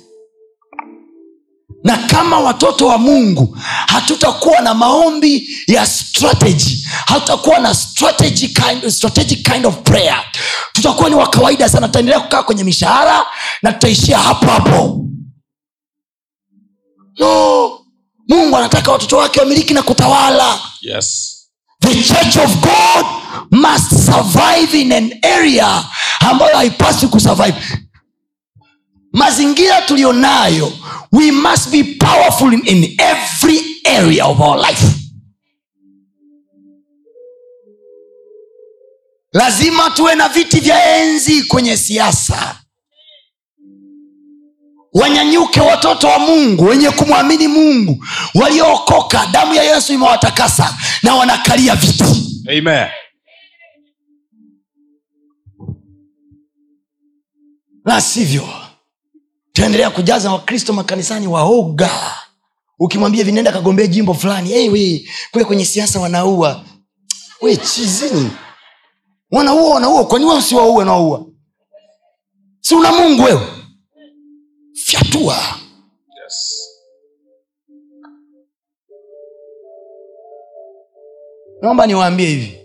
Na 1.84 1.96
kama 1.96 2.40
watoto 2.40 2.86
wa 2.86 2.98
mungu 2.98 3.56
hatutakuwa 3.86 4.60
na 4.60 4.74
maombi 4.74 5.48
ya 5.66 5.86
strategy. 5.86 6.84
Hatutakuwa 7.06 7.58
na 7.58 7.74
strategy 7.74 8.48
kind, 8.48 8.88
strategic 8.90 9.52
kind 9.52 9.66
of 9.66 9.76
prayer. 9.82 10.24
Tutakuwa 10.72 11.08
ni 11.10 11.14
wa 11.14 11.30
kawaida 11.30 11.68
sana. 11.68 11.86
Tutaendelea 11.88 12.20
kukaa 12.20 12.42
kwenye 12.42 12.64
mishahara 12.64 13.26
na 13.62 13.72
tutaishia 13.72 14.18
hapo 14.18 14.46
hapo 14.46 15.04
no! 17.18 17.84
Mungu 18.28 18.56
anataka 18.56 18.92
watoto 18.92 19.16
wake 19.16 19.40
wamiliki 19.40 19.74
na 19.74 19.82
kutawala. 19.82 20.60
Yes. 20.80 21.34
The 21.80 21.94
church 22.02 22.36
of 22.36 22.56
god 22.60 23.06
must 23.50 23.90
survive 24.06 24.80
in 24.80 24.92
an 24.92 25.12
area 25.22 25.84
ambayo 26.20 26.56
haipaswi 26.56 27.08
kusurvive. 27.08 27.56
Mazingira 29.12 29.82
tuliyonayo 29.82 30.72
we 31.12 31.32
must 31.32 31.68
be 31.70 31.84
powerful 31.84 32.52
in, 32.54 32.62
in 32.66 32.94
every 33.00 33.60
area 33.84 34.26
of 34.26 34.40
our 34.40 34.58
life. 34.68 34.86
Lazima 39.32 39.90
tuwe 39.90 40.14
na 40.14 40.28
viti 40.28 40.60
vya 40.60 40.96
enzi 40.96 41.42
kwenye 41.42 41.76
siasa 41.76 42.60
wanyanyuke 45.00 45.60
watoto 45.60 46.06
wa 46.08 46.18
mungu 46.18 46.64
wenye 46.64 46.90
kumwamini 46.90 47.48
mungu. 47.48 48.04
Waliookoka 48.34 49.26
damu 49.26 49.54
ya 49.54 49.62
yesu 49.62 49.92
imewatakasa 49.92 50.74
na 51.02 51.14
wanakalia 51.14 51.74
viti. 51.74 52.04
Amen. 52.58 52.86
La 57.84 58.00
sivyo 58.00 58.48
taendelea 59.52 59.90
kujaza 59.90 60.32
wakristo 60.32 60.72
makanisani 60.72 61.26
waoga. 61.26 61.90
Ukimwambia 62.78 63.24
vinaenda 63.24 63.52
kagombea 63.52 63.86
jimbo 63.86 64.14
fulani. 64.14 64.48
Hey, 64.48 64.68
we 64.68 65.08
kule 65.32 65.44
kwenye 65.44 65.64
siasa 65.64 66.00
wanaua. 66.00 66.64
We 67.42 67.56
chizini. 67.56 68.30
Wanaua 69.30 69.74
wanaua. 69.74 70.06
Kwani 70.06 70.24
wewe 70.24 70.38
usiwaue 70.38 70.84
nawaua 70.84 71.24
si 72.60 72.74
una 72.74 72.92
mungu 72.92 73.22
wewe 73.22 73.57
fyatua 74.88 75.36
yes. 76.24 76.58
Naomba 81.62 81.86
niwaambie 81.86 82.26
hivi. 82.28 82.58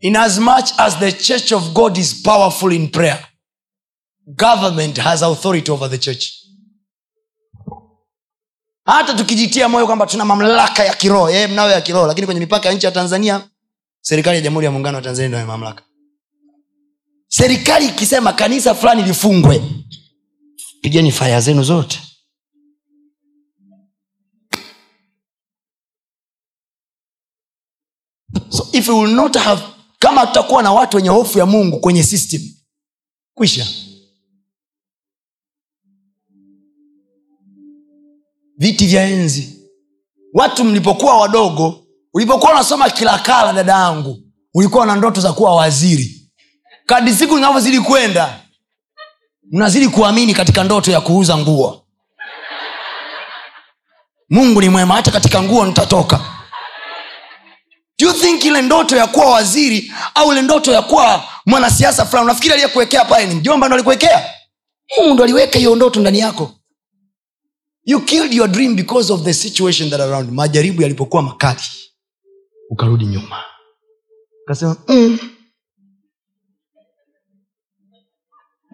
In 0.00 0.16
as 0.16 0.38
much 0.38 0.70
as 0.78 0.98
the 0.98 1.12
church 1.12 1.52
of 1.52 1.72
god 1.72 1.96
is 1.96 2.22
powerful 2.22 2.72
in 2.72 2.88
prayer 2.88 3.26
government 4.26 4.96
has 4.98 5.22
authority 5.22 5.70
over 5.70 5.90
the 5.90 5.98
church. 5.98 6.32
Hata 8.84 9.14
tukijitia 9.14 9.68
moyo 9.68 9.86
kwamba 9.86 10.06
tuna 10.06 10.24
mamlaka 10.24 10.84
ya 10.84 10.94
kiroho 10.94 11.30
yeye 11.30 11.46
mnayo 11.46 11.70
ya 11.70 11.80
kiroho 11.80 12.06
lakini 12.06 12.26
kwenye 12.26 12.40
mipaka 12.40 12.68
ya 12.68 12.74
nchi 12.74 12.86
ya 12.86 12.92
tanzania 12.92 13.48
serikali 14.00 14.36
ya 14.36 14.42
jamhuri 14.42 14.64
ya 14.66 14.70
muungano 14.72 14.96
wa 14.96 15.02
tanzania 15.02 15.28
ndio 15.28 15.46
mamlaka. 15.46 15.82
Serikali 17.28 17.86
ikisema 17.88 18.32
kanisa 18.32 18.74
fulani 18.74 19.02
lifungwe 19.02 19.62
pigeni 20.82 21.12
faya 21.12 21.40
zenu 21.40 21.62
zote. 21.64 21.98
So 28.50 28.66
if 28.72 28.86
you 28.88 28.96
will 28.96 29.14
not 29.14 29.36
have 29.36 29.62
kama 29.98 30.26
tutakuwa 30.26 30.62
na 30.62 30.72
watu 30.72 30.96
wenye 30.96 31.08
hofu 31.08 31.38
ya 31.38 31.46
mungu 31.46 31.80
kwenye 31.80 32.02
system 32.02 32.40
kwisha. 33.34 33.66
Viti 38.58 38.86
vya 38.86 39.02
enzi. 39.08 39.58
Watu 40.32 40.64
mlipokuwa 40.64 41.20
wadogo 41.20 41.86
ulipokuwa 42.14 42.52
unasoma 42.52 42.90
kilakala 42.90 43.52
dada 43.52 43.72
yangu 43.72 44.18
ulikuwa 44.54 44.86
na 44.86 44.96
ndoto 44.96 45.20
za 45.20 45.32
kuwa 45.32 45.56
waziri. 45.56 46.30
Kadi 46.86 47.14
siku 47.14 47.34
zinavyozidi 47.34 47.80
kwenda 47.80 48.41
mnazidi 49.52 49.88
kuamini 49.88 50.34
katika 50.34 50.64
ndoto 50.64 50.90
ya 50.92 51.00
kuuza 51.00 51.36
nguo. 51.38 51.82
Mungu 54.30 54.60
ni 54.60 54.68
mwema 54.68 54.94
hata 54.94 55.10
katika 55.10 55.42
nguo 55.42 55.66
nitatoka. 55.66 56.20
Do 57.98 58.06
you 58.06 58.12
think 58.12 58.44
ile 58.44 58.62
ndoto 58.62 58.96
ya 58.96 59.06
kuwa 59.06 59.30
waziri 59.30 59.92
au 60.14 60.32
ile 60.32 60.42
ndoto 60.42 60.72
ya 60.72 60.82
kuwa 60.82 61.24
mwanasiasa 61.46 62.04
fulani 62.06 62.24
unafikiri 62.24 62.52
aliyekuwekea 62.54 63.04
pale 63.04 63.26
ni 63.26 63.34
mjomba 63.34 63.66
ndo 63.66 63.74
alikuwekea? 63.74 64.24
Mungu 64.98 65.14
ndo 65.14 65.24
aliweka 65.24 65.58
hiyo 65.58 65.76
ndoto 65.76 66.00
ndani 66.00 66.18
yako. 66.18 66.54
You 67.84 68.00
killed 68.00 68.32
your 68.32 68.48
dream 68.48 68.76
because 68.76 69.12
of 69.12 69.22
the 69.22 69.34
situation 69.34 69.90
that 69.90 70.00
around 70.00 70.30
majaribu 70.32 70.82
yalipokuwa 70.82 71.22
makali 71.22 71.60
ukarudi 72.70 73.06
nyuma. 73.06 73.44
Ukasema 74.44 74.76
mm. 74.88 75.18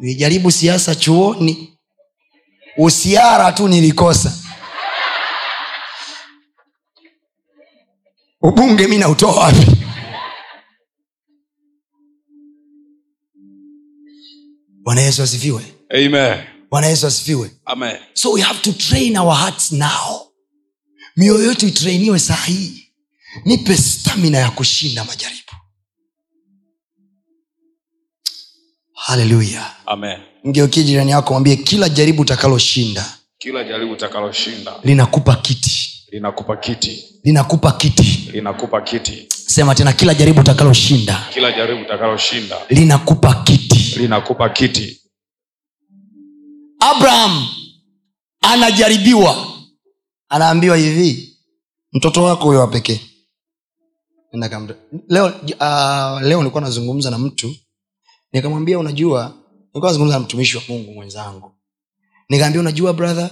Nilijaribu 0.00 0.50
siasa 0.50 0.94
chuoni. 0.94 1.78
Usiara 2.76 3.52
tu 3.52 3.68
nilikosa. 3.68 4.32
Ubunge 8.42 8.87
mi 8.87 8.98
nautoa 8.98 9.32
wapi? 9.44 9.66
Bwana 14.82 15.00
yesu 15.00 15.22
asifiwe. 15.22 15.62
Bwana 16.70 16.87
yesu 16.87 17.06
asifiwe. 17.06 17.50
Amen. 17.64 17.96
So 18.14 18.32
we 18.32 18.40
have 18.40 18.61
to 18.62 18.72
train 18.72 19.16
our 19.16 19.34
hearts 19.34 19.72
now. 19.72 20.32
Mioyo 21.16 21.48
yetu 21.48 21.66
itrainiwe 21.66 22.18
saa 22.18 22.44
hii. 22.44 22.84
Nipe 23.44 23.76
stamina 23.76 24.38
ya 24.38 24.50
kushinda 24.50 25.04
majaribu 25.04 25.38
haleluya 29.08 29.70
mgeukie 30.44 30.82
jirani 30.82 31.10
yako 31.10 31.32
mwambie 31.32 31.56
kila 31.56 31.88
jaribu 31.88 32.22
utakaloshinda 32.22 33.04
kila 33.38 33.64
jaribu 33.64 33.92
utakaloshinda. 33.92 34.72
linakupa 34.84 35.36
kiti. 35.36 35.70
Linakupa 36.12 36.56
kiti. 36.56 37.04
Linakupa 37.24 37.72
kiti. 37.72 38.30
Linakupa 38.32 38.80
kiti. 38.80 39.26
Sema 39.28 39.74
tena 39.74 39.92
kila 39.92 40.14
jaribu 40.14 40.40
utakaloshinda 40.40 41.26
kila 41.34 41.52
jaribu 41.52 41.82
utakaloshinda. 41.82 42.56
linakupa 42.68 43.34
kiti. 43.44 43.98
Linakupa 43.98 44.48
kiti. 44.48 45.00
Abraham 46.80 47.48
anajaribiwa. 48.40 49.46
Anaambiwa 50.28 50.76
hivi 50.76 51.36
mtoto 51.92 52.22
wako 52.22 52.44
huyo 52.44 52.60
wa 52.60 52.66
pekee. 52.68 53.00
Leo 55.08 55.26
uh, 55.26 56.22
leo 56.22 56.38
nilikuwa 56.38 56.60
nazungumza 56.62 57.10
na 57.10 57.18
mtu 57.18 57.54
nikamwambia 58.32 58.78
unajua 58.78 59.34
nilikuwa 59.60 59.86
nazungumza 59.92 60.14
na 60.18 60.20
mtumishi 60.24 60.56
wa 60.56 60.62
mungu 60.68 60.94
mwenzangu. 60.94 61.52
Nikaambia 62.28 62.60
unajua 62.60 62.92
brother 62.92 63.30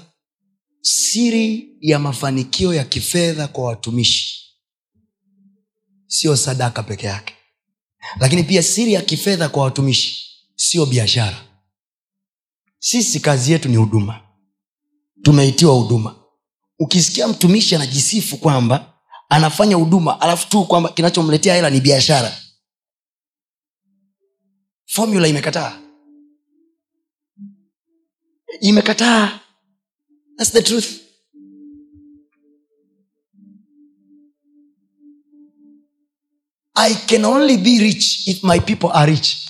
siri 0.80 1.76
ya 1.80 1.98
mafanikio 1.98 2.74
ya 2.74 2.85
kifedha 2.85 3.48
kwa 3.48 3.64
watumishi 3.64 4.37
sio 6.06 6.37
sadaka 6.37 6.82
peke 6.82 7.06
yake. 7.06 7.35
Lakini 8.20 8.42
pia 8.42 8.62
siri 8.62 8.92
ya 8.92 9.02
kifedha 9.02 9.48
kwa 9.48 9.62
watumishi 9.62 10.26
sio 10.56 10.87
biashara. 10.87 11.42
Sisi 12.78 13.20
kazi 13.20 13.52
yetu 13.52 13.68
ni 13.68 13.76
huduma. 13.76 14.20
Tumeitiwa 15.22 15.74
huduma. 15.74 16.14
Ukisikia 16.78 17.28
mtumishi 17.28 17.74
anajisifu 17.74 18.37
kwamba 18.37 18.92
anafanya 19.28 19.76
huduma 19.76 20.20
alafu 20.20 20.48
tu 20.48 20.64
kwamba 20.64 20.88
kinachomletea 20.88 21.54
hela 21.54 21.70
ni 21.70 21.80
biashara 21.80 22.37
formula 24.87 25.29
imekataa. 25.29 25.79
Imekataa. 28.61 29.40
Thats 30.38 30.51
the 30.53 30.62
truth. 30.62 31.03
I 36.75 36.92
can 37.07 37.25
only 37.25 37.57
be 37.57 37.81
rich 37.81 38.29
if 38.29 38.42
my 38.44 38.59
people 38.61 38.90
are 38.92 39.07
rich. 39.07 39.49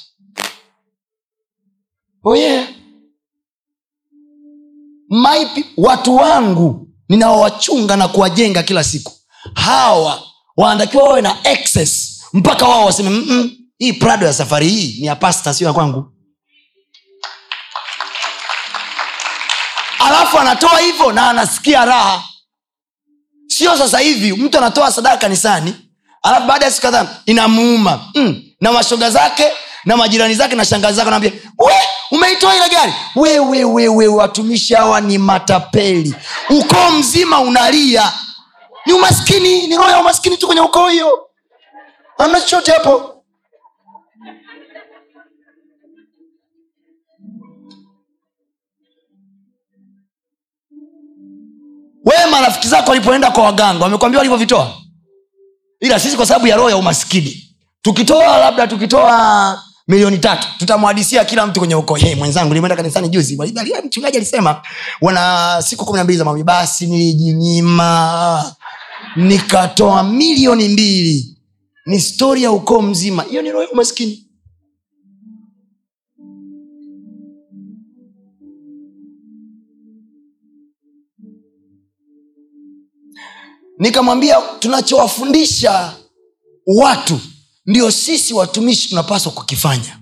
Oh 2.25 2.35
yeah. 2.35 2.66
My 5.11 5.44
pe- 5.55 5.64
watu 5.77 6.16
wangu 6.16 6.88
ninaowachunga 7.09 7.96
na 7.96 8.09
kuwajenga 8.09 8.62
kila 8.62 8.85
siku. 8.85 9.12
Hawa 9.55 10.22
wanatakiwa 10.57 11.05
wawe 11.05 11.22
na 11.22 11.37
excess 11.53 12.22
mpaka 12.33 12.68
wao 12.68 12.87
waseme 12.87 13.11
"Mm-mm, 13.11 13.51
hii 13.78 13.92
prado 13.92 14.26
ya 14.26 14.32
safari 14.32 14.68
hii 14.68 15.00
ni 15.00 15.06
ya 15.06 15.16
pasta 15.16 15.54
sio 15.54 15.66
ya 15.66 15.72
kwangu. 15.72 16.12
Alafu 19.98 20.38
anatoa 20.38 20.78
hivyo 20.80 21.12
na 21.12 21.30
anasikia 21.30 21.84
raha. 21.84 22.22
Sio 23.46 23.78
sasa 23.78 23.98
hivi 23.98 24.32
mtu 24.32 24.58
anatoa 24.58 24.92
sadaka 24.92 25.16
kanisani 25.16 25.74
alafu 26.22 26.46
baada 26.46 26.64
ya 26.64 26.70
siku 26.70 26.82
kadhaa 26.82 27.06
inamuuma. 27.26 28.00
Mm. 28.14 28.42
na 28.60 28.72
mashoga 28.72 29.10
zake 29.10 29.52
na 29.84 29.96
majirani 29.96 30.34
zake 30.34 30.54
na 30.54 30.64
shangazi 30.64 30.96
zake 30.96 31.10
naambia 31.10 31.32
umeitoa 32.10 32.56
ile 32.56 32.68
gari? 32.68 32.92
Wewe 33.16 33.64
wewe 33.64 34.06
watumishi 34.08 34.74
hawa 34.74 35.00
ni 35.00 35.18
matapeli. 35.18 36.14
Ukoo 36.50 36.90
mzima 36.90 37.40
unalia. 37.40 38.12
Ni 38.86 38.92
umaskini 38.92 39.66
ni 39.66 39.76
roho 39.76 39.90
ya 39.90 40.00
umaskini 40.00 40.36
tu 40.36 40.46
kwenye 40.46 40.60
ukoo 40.60 40.88
hiyo. 40.88 41.28
Amna 42.18 42.40
chochote 42.40 42.72
hapo 42.72 43.15
wewe 52.07 52.31
marafiki 52.31 52.69
zako 52.69 52.90
walipoenda 52.90 53.31
kwa 53.31 53.45
waganga 53.45 53.85
wamekwambia 53.85 54.19
walivyovitoa? 54.19 54.75
Ila 55.81 56.01
sisi 56.01 56.16
kwa 56.16 56.27
sababu 56.27 56.47
ya 56.47 56.57
roho 56.57 56.71
ya 56.71 56.77
umaskini 56.77 57.55
tukitoa 57.83 58.38
labda 58.38 58.66
tukitoa 58.66 59.62
milioni 59.88 60.19
tatu 60.19 60.49
tutamwadisia 60.59 61.25
kila 61.25 61.47
mtu 61.47 61.61
kwenye 61.61 61.75
ukoo. 61.75 61.95
Hey, 61.95 62.14
mwenzangu 62.14 62.55
nimeenda 62.55 62.77
kanisani 62.77 63.09
juzi. 63.09 63.37
Wali- 63.37 63.75
mchungaji 63.85 64.16
alisema 64.16 64.62
wana 65.01 65.57
siku 65.62 65.85
kumi 65.85 65.97
na 65.99 66.05
mbili 66.05 66.19
za 66.19 66.25
maombi 66.25 66.42
basi 66.45 66.87
nilijinyima 66.87 68.55
nikatoa 69.16 70.03
milioni 70.03 70.69
mbili. 70.69 71.38
Ni 71.87 72.01
stori 72.01 72.42
ya 72.42 72.51
ukoo 72.53 72.83
mzima. 72.83 73.23
Hiyo 73.23 73.42
ni 73.42 73.51
roho 73.51 73.62
ya 73.64 73.71
umaskini 73.71 74.25
nikamwambia 83.78 84.36
tunachowafundisha 84.58 85.96
watu 86.66 87.20
ndio 87.66 87.90
sisi 87.90 88.34
watumishi 88.34 88.88
tunapaswa 88.88 89.32
kukifanya. 89.32 90.00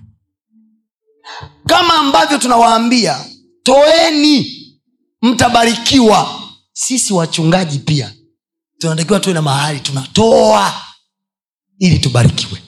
Kama 1.65 1.93
ambavyo 1.93 2.37
tunawaambia 2.37 3.25
toeni 3.63 4.51
mtabarikiwa. 5.21 6.41
Sisi 6.73 7.13
wachungaji 7.13 7.79
pia 7.79 8.13
tunatakiwa 8.77 9.19
tuwe 9.19 9.33
na 9.33 9.41
mahali 9.41 9.79
tunatoa 9.79 10.73
ili 11.79 11.99
tubarikiwe. 11.99 12.61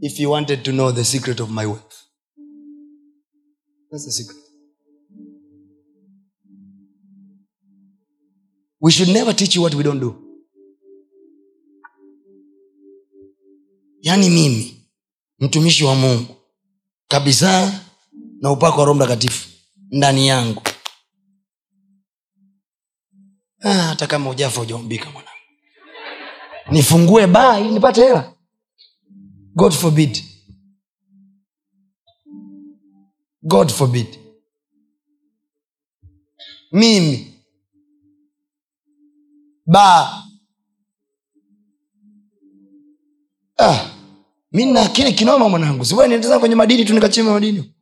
If 0.00 0.18
you 0.20 0.30
wanted 0.30 0.62
to 0.64 0.72
know 0.72 0.92
the 0.92 1.04
secret 1.04 1.40
of 1.40 1.50
my 1.50 1.66
wealth. 1.66 1.94
That's 3.90 4.04
the 4.04 4.12
secret 4.12 4.47
we 8.80 8.90
should 8.92 9.08
never 9.12 9.32
teach 9.36 9.56
you 9.56 9.62
what 9.62 9.74
we 9.74 9.82
don't 9.82 10.00
do. 10.00 10.14
Yaani 14.00 14.30
mimi 14.30 14.86
mtumishi 15.38 15.84
wa 15.84 15.94
mungu 15.94 16.36
kabisa 17.08 17.80
na 18.40 18.50
upako 18.50 18.78
wa 18.80 18.86
roho 18.86 18.96
mtakatifu 18.98 19.48
ndani 19.90 20.28
yangu. 20.28 20.62
Ah, 23.60 23.96
kama 24.08 24.30
ujafa 24.30 24.60
ujaumbika 24.60 25.10
mwanangu. 25.10 25.38
Nifungue 26.70 27.26
baa 27.26 27.60
ili 27.60 27.70
nipate 27.70 28.00
hela. 28.02 28.34
God 29.54 29.72
forbid. 29.72 30.24
God 33.42 33.70
forbid. 33.70 34.18
Mimi 36.72 37.37
baa 39.68 40.22
ah, 43.58 43.90
mi 44.52 44.66
na 44.66 44.80
akili 44.82 45.12
kinoma 45.12 45.48
mwanangu. 45.48 45.84
Siwe 45.84 46.08
niendeza 46.08 46.38
kwenye 46.38 46.54
madini 46.54 46.84
tu 46.84 46.94
nikachima 46.94 47.32
madini. 47.32 47.74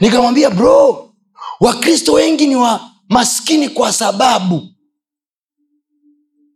Nikamwambia 0.00 0.50
bro 0.50 1.10
wakristo 1.60 2.12
wengi 2.12 2.46
ni 2.46 2.56
wa 2.56 2.90
maskini 3.08 3.68
kwa 3.68 3.92
sababu 3.92 4.68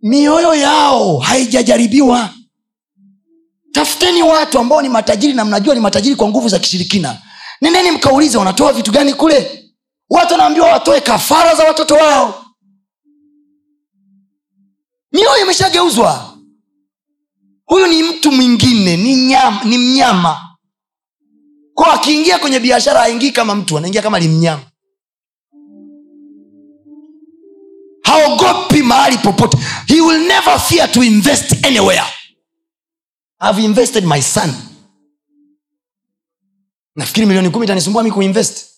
mioyo 0.02 0.54
yao 0.54 1.18
haijajaribiwa. 1.18 2.30
Tafuteni 3.72 4.22
watu 4.22 4.58
ambao 4.58 4.82
ni 4.82 4.88
matajiri 4.88 5.32
na 5.32 5.44
mnajua 5.44 5.74
ni 5.74 5.80
matajiri 5.80 6.16
kwa 6.16 6.28
nguvu 6.28 6.48
za 6.48 6.58
kishirikina. 6.58 7.22
Nendeni 7.60 7.90
mkaulize 7.90 8.38
wanatoa 8.38 8.72
vitu 8.72 8.92
gani 8.92 9.14
kule 9.14 9.65
watu 10.10 10.32
wanaambiwa 10.32 10.68
watoe 10.72 11.00
kafara 11.00 11.54
za 11.54 11.64
watoto 11.64 11.94
wao. 11.94 12.44
Mioyo 15.12 15.42
imeshageuzwa. 15.42 16.38
Huyu 17.64 17.86
ni 17.86 18.02
mtu 18.02 18.32
mwingine 18.32 18.96
ni, 18.96 19.14
ni 19.64 19.78
mnyama. 19.78 20.56
Kwa 21.74 21.92
akiingia 21.92 22.38
kwenye 22.38 22.60
biashara 22.60 23.02
aingii 23.02 23.30
kama 23.32 23.54
mtu 23.54 23.78
anaingia 23.78 24.02
kama 24.02 24.20
ni 24.20 24.28
mnyama. 24.28 24.62
Haogopi 28.02 28.82
mahali 28.82 29.18
popote. 29.18 29.56
He 29.86 30.00
will 30.00 30.20
never 30.26 30.60
fear 30.60 30.92
to 30.92 31.02
invest 31.04 31.66
anywhere. 31.66 32.04
I've 33.40 33.62
invested 33.64 34.04
my 34.04 34.22
son. 34.22 34.54
Nafikiri 36.96 37.26
milioni 37.26 37.50
kumi 37.50 37.64
itanisumbua 37.64 38.02
mi 38.02 38.10
kuinvest 38.10 38.75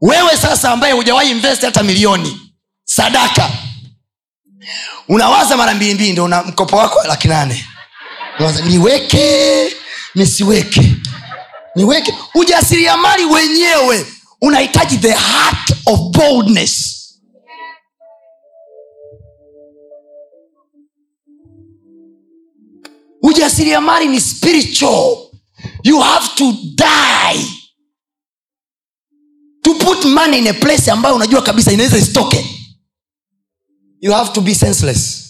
wewe 0.00 0.36
sasa 0.36 0.70
ambaye 0.70 0.92
hujawahi 0.92 1.30
invest 1.30 1.62
hata 1.62 1.82
milioni 1.82 2.40
sadaka. 2.84 3.50
Unawaza 5.08 5.56
mara 5.56 5.74
mbilimbili 5.74 5.94
mbili 5.94 6.12
ndo 6.12 6.24
una 6.24 6.42
mkopo 6.42 6.76
wako 6.76 6.98
wa 6.98 7.06
laki 7.06 7.28
niweke 8.66 9.72
nisiweke 10.14 10.94
niweke. 11.76 12.14
Ujasiriamali 12.34 13.24
wenyewe 13.24 14.06
unahitaji 14.40 14.98
the 14.98 15.12
heart 15.12 15.70
of 15.86 16.00
boldness. 16.00 16.94
Ujasiriamali 23.22 24.08
ni 24.08 24.20
spiritual. 24.20 25.16
You 25.84 26.00
have 26.00 26.28
to 26.36 26.52
die 26.74 27.57
to 29.68 29.84
put 29.84 30.04
money 30.04 30.38
in 30.38 30.46
a 30.46 30.52
place 30.54 30.90
ambayo 30.90 31.14
unajua 31.16 31.42
kabisa 31.42 31.72
inaweza 31.72 31.98
isitoke 31.98 32.44
you 34.00 34.12
have 34.12 34.32
to 34.32 34.40
be 34.40 34.54
senseless. 34.54 35.24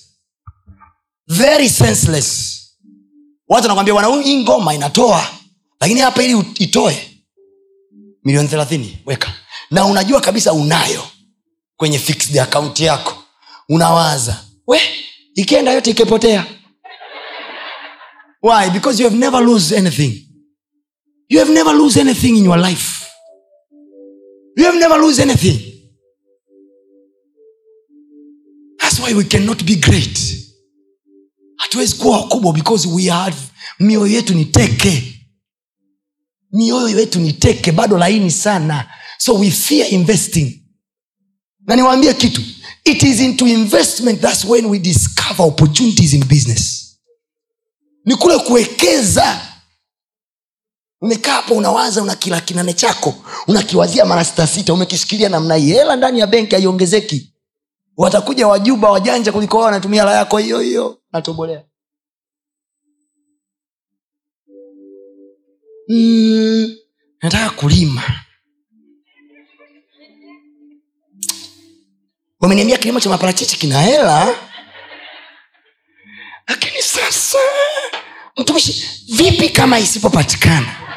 Very 1.29 1.68
senseless. 1.68 2.59
Watu 3.48 3.62
wanakwambia 3.62 3.94
bwana 3.94 4.22
hii 4.22 4.37
ngoma 4.42 4.74
inatoa 4.74 5.27
lakini 5.81 6.01
hapa 6.01 6.22
ili 6.22 6.44
itoe 6.59 7.20
milioni 8.24 8.48
thelathini 8.48 8.98
weka. 9.07 9.33
Na 9.70 9.85
unajua 9.87 10.20
kabisa 10.20 10.53
unayo 10.53 11.09
kwenye 11.77 11.98
fixed 11.98 12.38
account 12.38 12.81
yako. 12.81 13.22
Unawaza 13.68 14.44
we 14.66 14.81
ikienda 15.35 15.72
yote 15.72 15.90
ikipotea 15.90 16.46
why? 18.42 18.70
Because 18.70 19.03
you 19.03 19.09
have 19.09 19.18
never 19.20 19.42
lose 19.44 19.77
anything. 19.79 20.29
You 21.29 21.38
have 21.38 21.53
never 21.53 21.74
lose 21.74 22.01
anything 22.01 22.37
in 22.38 22.44
your 22.44 22.59
life 22.59 22.97
you 24.59 24.64
have 24.64 24.79
never 24.79 24.99
lose 24.99 25.21
anything. 25.23 25.59
That's 28.81 28.99
why 29.01 29.14
we 29.14 29.25
cannot 29.25 29.64
be 29.64 29.77
great. 29.77 30.18
Hatuwezi 31.57 31.94
kuwa 31.97 32.21
wakubwa 32.21 32.53
because 32.53 32.88
we 32.88 33.05
have 33.09 33.37
mioyo 33.81 34.07
yetu 34.07 34.35
ni 34.35 34.44
teke. 34.44 35.14
Mioyo 36.53 36.99
yetu 36.99 37.21
ni 37.21 37.33
teke 37.33 37.73
bado 37.73 37.99
laini 37.99 38.31
sana. 38.31 38.90
So 39.18 39.35
we 39.38 39.51
fear 39.51 39.92
investing. 39.94 40.62
Na 41.66 41.77
niwaambie 41.77 42.14
kitu 42.14 42.42
it 42.85 43.03
is 43.03 43.21
into 43.21 43.47
investment 43.47 44.21
thats 44.21 44.44
when 44.44 44.66
we 44.66 44.79
discover 44.79 45.47
opportunities 45.47 46.12
in 46.14 46.25
business. 46.25 46.94
Ni 48.05 48.14
kule 48.16 48.38
kuwekeza 48.38 49.47
umekaa 51.00 51.32
hapo 51.32 51.54
unawaza 51.54 52.02
una 52.02 52.14
kila 52.16 52.40
kinane 52.40 52.72
chako 52.72 53.14
unakiwazia 53.46 54.04
mara 54.04 54.24
sita 54.24 54.46
sita 54.46 54.72
umekishikilia 54.74 55.28
namna 55.28 55.54
hii. 55.54 55.72
Hela 55.72 55.96
ndani 55.96 56.20
ya 56.20 56.26
benki 56.26 56.54
haiongezeki. 56.54 57.34
Watakuja 57.96 58.46
wajuba 58.48 58.90
wajanja 58.90 59.32
kuliko 59.32 59.56
wao 59.56 59.64
wanatumia 59.66 60.02
hela 60.02 60.16
yako 60.16 60.38
hiyo 60.38 60.61
hiyo. 60.61 60.98
Natobolea. 61.12 61.64
Mm, 65.88 66.76
nataka 67.22 67.50
kulima. 67.50 68.02
Wameniambia 72.40 72.78
kilimo 72.78 73.00
cha 73.00 73.08
maparachichi 73.11 73.56
kina 73.58 73.82
hela. 73.82 74.34
Lakini 76.48 76.82
sasa 76.82 77.38
mtumishi 78.37 79.04
vipi 79.16 79.48
kama 79.48 79.78
isipopatikana 79.78 80.88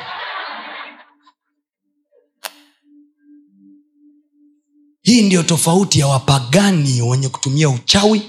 hii 5.12 5.22
ndiyo 5.22 5.44
tofauti 5.44 6.00
ya 6.00 6.08
wapagani 6.08 7.02
wenye 7.02 7.30
kutumia 7.30 7.70
uchawi 7.70 8.22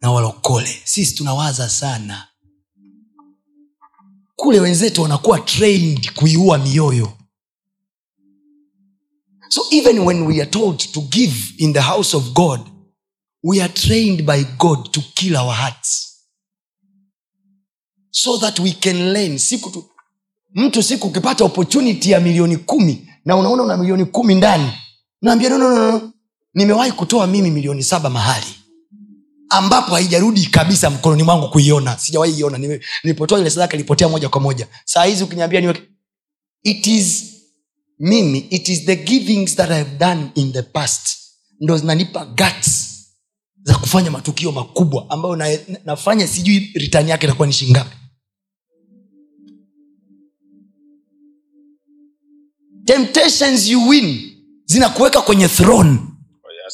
na 0.00 0.10
walokole. 0.10 0.80
Sisi 0.84 1.14
tunawaza 1.14 1.68
sana. 1.68 2.28
Kule 4.36 4.60
wenzetu 4.60 5.02
wanakuwa 5.02 5.40
trained 5.40 6.12
kuiua 6.12 6.58
mioyo. 6.58 7.12
So 9.48 9.62
even 9.70 9.98
when 9.98 10.22
we 10.22 10.34
are 10.42 10.50
told 10.50 10.92
to 10.92 11.00
give 11.00 11.54
in 11.56 11.72
the 11.72 11.80
house 11.80 12.16
of 12.16 12.32
god 12.32 12.60
we 13.42 13.62
are 13.62 13.72
trained 13.72 14.22
by 14.22 14.44
god 14.58 14.90
to 14.90 15.00
kill 15.14 15.36
our 15.36 15.54
hearts. 15.54 16.16
So 18.10 18.38
that 18.38 18.58
we 18.58 18.72
can 18.72 19.12
learn. 19.12 19.38
Siku 19.38 19.70
tu, 19.70 19.90
mtu 20.54 20.82
siku 20.82 21.06
ukipata 21.06 21.44
opportunity 21.44 22.10
ya 22.10 22.20
milioni 22.20 22.56
kumi 22.56 23.08
na 23.24 23.36
unaona 23.36 23.62
una 23.62 23.76
milioni 23.76 24.04
kumi 24.04 24.34
ndani 24.34 24.72
naambia 25.22 25.48
no, 25.50 25.58
no, 25.58 25.68
no, 25.70 25.92
no. 25.92 26.12
Nimewahi 26.56 26.92
kutoa 26.92 27.26
mimi 27.26 27.50
milioni 27.50 27.82
saba 27.82 28.10
mahali 28.10 28.46
ambapo 29.50 29.94
haijarudi 29.94 30.46
kabisa 30.46 30.90
mkononi 30.90 31.22
mwangu 31.22 31.48
kuiona. 31.50 31.98
Sijawahi 31.98 32.32
iona. 32.38 32.58
Nilipotoa 33.04 33.40
ile 33.40 33.50
sadaka 33.50 33.74
ilipotea 33.74 34.08
moja 34.08 34.28
kwa 34.28 34.40
moja. 34.40 34.68
Saa 34.84 35.04
hizi 35.04 35.24
ukiniambia 35.24 35.60
niweke 35.60 35.82
it 36.62 36.86
is 36.86 37.24
mimi 37.98 38.38
it 38.38 38.68
is 38.68 38.84
the 38.84 38.96
givings 38.96 39.56
that 39.56 39.70
I've 39.70 39.98
done 39.98 40.30
in 40.34 40.52
the 40.52 40.62
past 40.62 41.18
ndo 41.60 41.78
zinanipa 41.78 42.24
guts 42.26 42.92
za 43.62 43.74
kufanya 43.78 44.10
matukio 44.10 44.52
makubwa 44.52 45.10
ambayo 45.10 45.36
na, 45.36 45.58
nafanya 45.84 46.26
sijui 46.26 46.58
ritani 46.74 47.10
yake 47.10 47.26
itakuwa 47.26 47.46
ni 47.46 47.52
shingapi 47.52 47.96
temptations 52.84 53.66
you 53.68 53.88
win 53.88 54.36
zinakuweka 54.64 55.22
kwenye 55.22 55.48
throne 55.48 55.98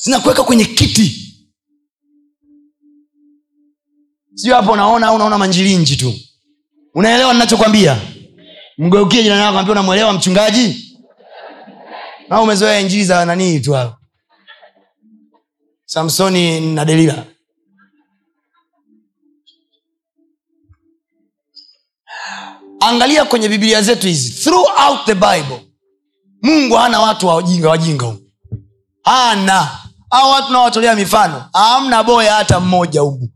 zinakuweka 0.05 0.45
kwenye 0.45 0.65
kiti. 0.65 1.19
Sio 4.35 4.55
hapo 4.55 4.73
unaona 4.73 5.07
au 5.07 5.15
unaona 5.15 5.39
manjilinji 5.39 5.97
tu. 5.97 6.15
Unaelewa 6.95 7.33
ninachokwambia? 7.33 8.01
Mgeukie 8.79 9.23
jirani 9.23 9.43
yako 9.43 9.59
ambia 9.59 9.73
unamwelewa 9.73 10.13
mchungaji. 10.13 10.99
Na 12.29 12.41
umezoea 12.41 12.81
injili 12.81 13.05
za 13.05 13.25
nanii 13.25 13.61
tu 13.61 13.73
hapo 13.73 13.97
samsoni 15.85 16.61
na 16.75 16.85
delila. 16.85 17.27
Angalia 22.81 23.25
kwenye 23.25 23.49
biblia 23.49 23.83
zetu 23.83 24.07
hizi 24.07 24.31
throughout 24.33 25.05
the 25.07 25.15
bible 25.15 25.67
mungu 26.43 26.75
hana 26.75 27.01
watu 27.01 27.27
wajinga 27.27 27.69
wajinga 27.71 28.17
hana 29.05 29.82
au 30.13 30.31
watu 30.31 30.53
nawatolea 30.53 30.95
mifano. 30.97 31.49
Amna 31.53 32.03
boya 32.03 32.35
hata 32.35 32.61
mmoja 32.61 33.01
humu 33.01 33.29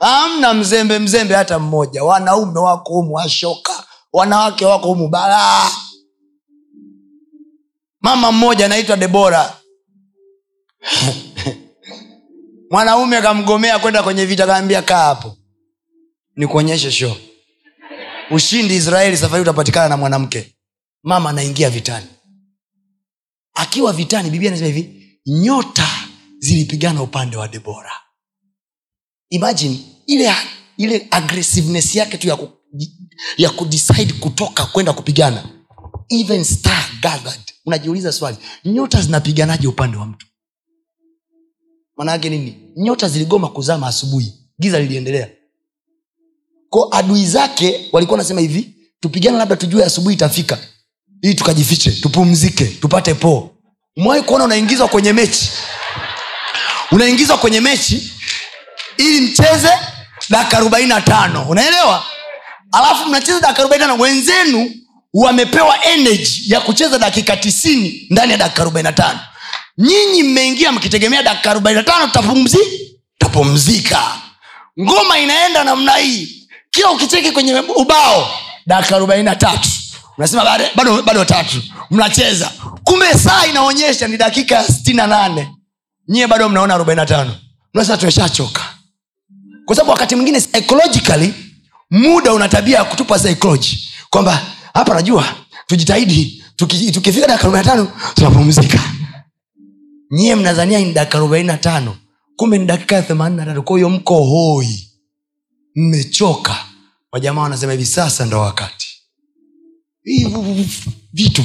amna 0.00 0.54
mzembe 0.54 0.98
mzembe 0.98 1.34
hata 1.34 1.58
mmoja. 1.58 2.04
Wanaume 2.04 2.60
wako 2.60 2.92
humu 2.92 3.14
washoka. 3.14 3.84
Wanawake 4.12 4.66
wako 4.66 4.86
humu 4.88 5.08
balaa 5.08 5.70
mama 8.00 8.32
mmoja 8.32 8.66
anaitwa 8.66 8.96
debora. 8.96 9.56
Mwanaume 12.70 13.16
akamgomea 13.16 13.78
kwenda 13.78 14.02
kwenye 14.02 14.26
vita 14.26 14.46
kaambia 14.46 14.82
kaa 14.82 15.04
hapo. 15.04 15.36
Nikuonyeshe 16.36 16.90
sho 16.92 17.16
ushindi 18.30 18.76
israeli 18.76 19.16
safari 19.16 19.42
utapatikana 19.42 19.88
na 19.88 19.96
mwanamke. 19.96 20.56
Mama 21.02 21.30
anaingia 21.30 21.70
vitani 21.70 22.06
akiwa 23.60 23.92
vitani 23.92 24.30
biblia 24.30 24.50
anasema 24.50 24.74
hivi 24.74 25.18
nyota 25.26 25.88
zilipigana 26.38 27.02
upande 27.02 27.36
wa 27.36 27.48
debora. 27.48 27.92
Imagine 29.30 29.80
ile 30.06 30.34
ile 30.76 31.08
aggressiveness 31.10 31.94
yake 31.96 32.18
tu 32.18 32.28
ya, 32.28 32.36
ku, 32.36 32.48
ya 33.36 33.50
kudecide 33.50 34.12
kutoka 34.12 34.66
kwenda 34.66 34.92
kupigana. 34.92 35.48
Even 36.08 36.44
star 36.44 36.84
gathered. 37.02 37.40
Unajiuliza 37.66 38.12
swali 38.12 38.36
nyota 38.64 39.02
zinapiganaje 39.02 39.66
upande 39.68 39.96
wa 39.96 40.06
mtu? 40.06 40.26
Manaake 41.96 42.30
nini? 42.30 42.56
Nyota 42.76 43.08
ziligoma 43.08 43.48
kuzama 43.48 43.86
asubuhi. 43.86 44.32
Giza 44.60 44.80
liliendelea. 44.80 45.30
Ko 46.70 46.88
adui 46.92 47.26
zake 47.26 47.88
walikuwa 47.92 48.16
wanasema 48.16 48.40
hivi 48.40 48.74
tupigane 49.00 49.38
labda 49.38 49.56
tujue 49.56 49.84
asubuhi 49.84 50.14
itafika. 50.14 50.58
Ili 51.22 51.34
tukajifiche 51.34 51.90
tupumzike 51.92 52.64
tupate 52.66 53.14
poo 53.14 53.49
umewahi 54.00 54.22
kuona 54.22 54.44
unaingizwa 54.44 54.88
kwenye 54.88 55.12
mechi? 55.12 55.50
Unaingizwa 56.90 57.38
kwenye 57.38 57.60
mechi 57.60 58.12
ili 58.96 59.20
mcheze 59.20 59.72
dakika 60.30 60.56
arobaini 60.56 60.88
na 60.88 61.00
tano. 61.00 61.46
Unaelewa? 61.48 62.04
Alafu 62.72 63.08
mnacheza 63.08 63.40
dakika 63.40 63.58
arobaini 63.58 63.84
tano 63.84 64.02
wenzenu 64.02 64.70
wamepewa 65.14 65.84
energy 65.84 66.42
ya 66.52 66.60
kucheza 66.60 66.98
dakika 66.98 67.36
tisini 67.36 68.06
ndani 68.10 68.32
ya 68.32 68.38
dakika 68.38 68.62
arobaini 68.62 68.84
na 68.86 68.92
tano. 68.92 69.18
Nyinyi 69.78 70.22
mmeingia 70.22 70.72
mkitegemea 70.72 71.22
dakika 71.22 71.50
arobaini 71.50 71.76
na 71.78 71.82
tano 71.82 72.06
tutapumzi 72.06 72.58
tapumzika 73.18 74.02
ngoma 74.80 75.18
inaenda 75.18 75.64
namna 75.64 75.92
hii. 75.96 76.48
Kila 76.70 76.90
ukicheki 76.90 77.32
kwenye 77.32 77.54
ubao 77.76 78.30
dakika 78.66 78.96
arobaini 78.96 79.24
na 79.24 79.36
tatu. 79.36 79.68
Unasema 80.18 80.44
bado, 80.44 80.64
bado, 80.74 81.02
bado 81.02 81.24
tatu. 81.24 81.62
Mnacheza 81.90 82.50
kumbe 82.90 83.14
saa 83.18 83.46
inaonyesha 83.46 84.08
ni 84.08 84.16
dakika 84.16 84.54
ya 84.54 84.64
sitini 84.68 84.96
na 84.96 85.06
nane. 85.06 85.54
Nyie 86.08 86.26
bado 86.26 86.48
mnaona 86.48 86.74
arobaini 86.74 86.96
na 87.00 87.06
tano. 87.06 87.34
Nasa 87.74 87.96
tumeshachoka. 87.96 88.62
Kwa 89.64 89.76
sababu 89.76 89.90
wakati 89.90 90.14
mwingine 90.16 90.40
psychologically 90.40 91.34
muda 91.90 92.32
una 92.34 92.48
tabia 92.48 92.78
ya 92.78 92.84
kutupa 92.84 93.18
psychology. 93.18 93.76
Kwamba 94.10 94.46
hapa 94.74 94.94
najua 94.94 95.34
tujitahidi 95.66 96.44
tuki- 96.56 96.90
dakika 97.26 97.40
arobaini 97.40 97.66
tano 97.68 97.92
tunapumzika. 98.14 98.80
Nyie 100.10 100.34
mnazania 100.34 100.78
ni 100.78 100.92
dakika 100.92 101.18
arobaini 101.18 101.46
na 101.46 101.56
tano. 101.58 101.96
Kumbe 102.36 102.58
ni 102.58 102.66
dakika 102.66 102.96
ya 102.96 103.02
themanini 103.02 103.36
na 103.40 103.46
tatu. 103.46 103.62
Kwahiyo 103.62 103.90
mko 103.90 104.24
hoi. 104.24 104.88
Mmechoka. 105.76 106.56
Wajamaa 107.12 107.42
wanasema 107.42 107.72
hivi 107.72 107.86
sasa 107.86 108.26
ndo 108.26 108.40
wakati. 108.40 108.86
Vitu 111.12 111.44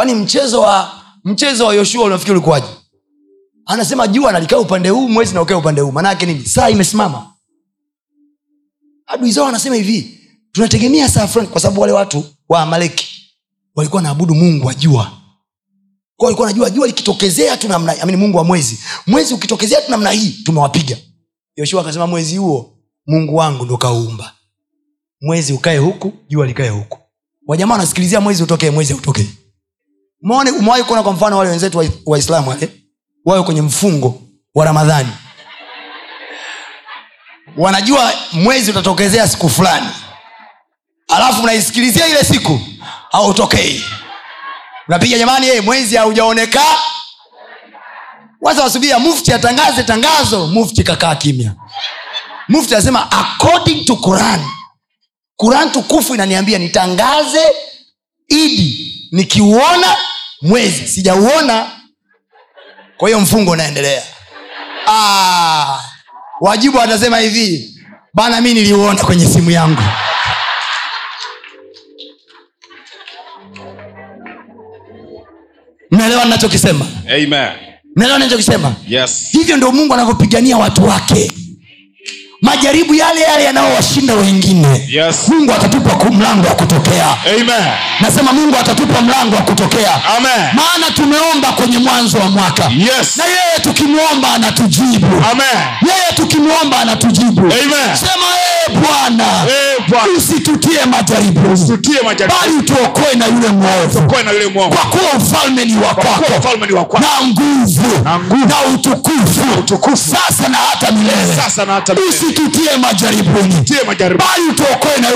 kwani 0.00 0.14
mchezo 0.14 0.60
wa 0.60 1.02
mchezo 1.24 1.66
wa 1.66 1.74
yoshua 1.74 2.04
unafikiri 2.04 2.32
ulikuwaje 2.36 2.66
anasema 3.66 4.06
jua 4.08 4.32
nalikaa 4.32 4.58
upande 4.58 4.88
huu 4.88 5.08
mwezi 5.08 5.34
naukaa 5.34 5.56
upande 5.56 5.80
huu. 5.80 5.92
Maanaake 5.92 6.26
nini? 6.26 6.46
Saa 6.46 6.70
imesimama. 6.70 7.32
Adui 9.06 9.32
zao 9.32 9.46
anasema 9.46 9.76
hivi 9.76 10.20
tunategemea 10.52 11.08
saa 11.08 11.26
fulani 11.26 11.48
kwa 11.50 11.60
sababu 11.60 11.80
wale 11.80 11.92
watu 11.92 12.24
wa 12.48 12.60
amaleki 12.62 13.32
walikuwa 13.74 14.02
naabudu 14.02 14.34
mungu 14.34 14.66
wa 14.66 14.74
jua. 14.74 15.12
Kwa 16.16 16.24
walikuwa 16.26 16.48
najua 16.48 16.70
jua 16.70 16.86
likitokezea 16.86 17.56
tu 17.56 17.68
namna 17.68 18.02
amini 18.02 18.16
mungu 18.18 18.38
wa 18.38 18.44
mwezi. 18.44 18.78
Mwezi 19.06 19.34
ukitokezea 19.34 19.80
tu 19.80 19.90
namna 19.90 20.10
hii 20.10 20.30
tumewapiga. 20.44 20.96
Yoshua 21.56 21.82
akasema 21.82 22.06
mwezi 22.06 22.36
huo 22.36 22.78
mungu 23.06 23.36
wangu 23.36 23.64
ndo 23.64 23.76
kauumba 23.76 24.34
mwezi 25.20 25.52
ukae 25.52 25.78
huku 25.78 26.12
jua 26.28 26.46
likae 26.46 26.68
huku. 26.68 26.98
Wajamaa 27.46 27.72
wanasikilizia 27.74 28.20
mwezi 28.20 28.42
utokee 28.42 28.70
mwezi 28.70 28.92
autokee 28.92 29.26
Umeona- 30.22 30.52
umewahi 30.52 30.82
kuona 30.82 31.02
kwa 31.02 31.12
mfano 31.12 31.38
wale 31.38 31.50
wenzetu 31.50 31.78
waislamu 32.06 32.48
wa 32.48 32.54
wale 32.54 32.68
wawe 33.24 33.42
kwenye 33.42 33.62
mfungo 33.62 34.22
wa 34.54 34.64
ramadhani. 34.64 35.08
Wanajua 37.56 38.12
mwezi 38.32 38.70
utatokezea 38.70 39.28
siku 39.28 39.48
fulani. 39.48 39.86
Alafu 41.08 41.42
unaisikilizia 41.42 42.06
ile 42.06 42.24
siku 42.24 42.60
hautokei. 43.10 43.84
Unapiga 44.88 45.18
jamani 45.18 45.46
hey, 45.46 45.60
mwezi 45.60 45.96
haujaoneka. 45.96 46.62
Waza 48.40 48.62
wasubiria 48.62 48.98
mufti 48.98 49.32
atangaze 49.32 49.82
tangazo 49.82 50.46
mufti 50.46 50.82
kakaa 50.84 51.14
kimya. 51.14 51.54
Mufti 52.48 52.74
anasema 52.74 53.10
according 53.12 53.84
to 53.84 53.96
quran. 53.96 54.40
Quran 55.36 55.72
tukufu 55.72 56.14
inaniambia 56.14 56.58
nitangaze 56.58 57.40
idi 58.28 58.86
nikiuona 59.12 59.96
mwezi 60.42 60.88
sijauona. 60.88 61.70
Kwa 62.96 63.08
hiyo 63.08 63.20
mfungo 63.20 63.50
unaendelea. 63.50 64.02
Ah, 64.88 65.80
wajibu 66.40 66.80
atasema 66.80 67.18
hivi 67.18 67.74
bana 68.14 68.40
mi 68.40 68.54
niliuona 68.54 69.04
kwenye 69.04 69.26
simu 69.26 69.50
yangu. 69.50 69.82
Mnaelewa 75.90 76.24
nachokisema 76.24 76.86
mnaelewa 77.96 78.18
nachokisema 78.18 78.74
yes. 78.88 79.28
Hivyo 79.32 79.56
ndio 79.56 79.72
mungu 79.72 79.94
anavyopigania 79.94 80.56
watu 80.58 80.84
wake 80.88 81.32
majaribu 82.42 82.94
yale 82.94 83.20
yale 83.20 83.44
yanayowashinda 83.44 84.14
wengine. 84.14 84.86
Yes. 84.88 85.16
Mungu 85.28 85.52
atatupa 85.52 86.10
mlango 86.10 86.48
wa 86.48 86.54
kutokea. 86.54 87.06
Amen. 87.34 87.66
Nasema 88.00 88.32
mungu 88.32 88.56
atatupa 88.60 89.00
mlango 89.00 89.36
wa 89.36 89.42
kutokea. 89.42 90.00
Amen. 90.16 90.46
Maana 90.54 90.90
tumeomba 90.94 91.52
kwenye 91.52 91.78
mwanzo 91.78 92.18
wa 92.18 92.30
mwaka. 92.30 92.64
Yes. 92.78 93.16
Na 93.16 93.24
yeye 93.24 93.58
tukimwomba 93.62 94.32
anatujibu. 94.34 95.06
Amen. 95.32 95.58
Yeye 95.82 96.12
tukimwomba 96.16 96.78
anatujibu. 96.80 97.40
Amen. 97.40 97.96
sema 97.96 98.26
ee 98.36 98.70
bwana 98.70 99.24
Eh, 99.50 100.16
usitutie 100.16 100.86
majaribu. 100.90 101.40
bali 102.40 102.54
utuokoe 102.58 103.14
na 103.16 103.26
yule 103.26 103.48
mwovu. 103.48 104.00
Kwa 104.76 104.84
kuwa 104.90 105.12
ufalme 105.22 105.64
ni 105.64 105.74
wa 105.76 105.94
kwa 105.94 106.04
kwako. 106.04 106.24
ufalme 106.38 106.66
ni 106.66 106.72
wa 106.72 106.84
kwako. 106.84 107.06
Na 107.20 107.26
nguvu. 107.26 107.82
Na 108.04 108.18
na 108.46 108.74
utukufu. 108.74 109.40
Utukufu. 109.58 109.96
sasa 109.96 110.48
na 110.48 110.56
hata 110.56 110.92
milele 110.92 111.36
usitutie 112.30 112.76
majaribuni. 112.76 113.54
Bali 114.18 114.42
utuokoe 114.50 114.98
na 115.00 115.08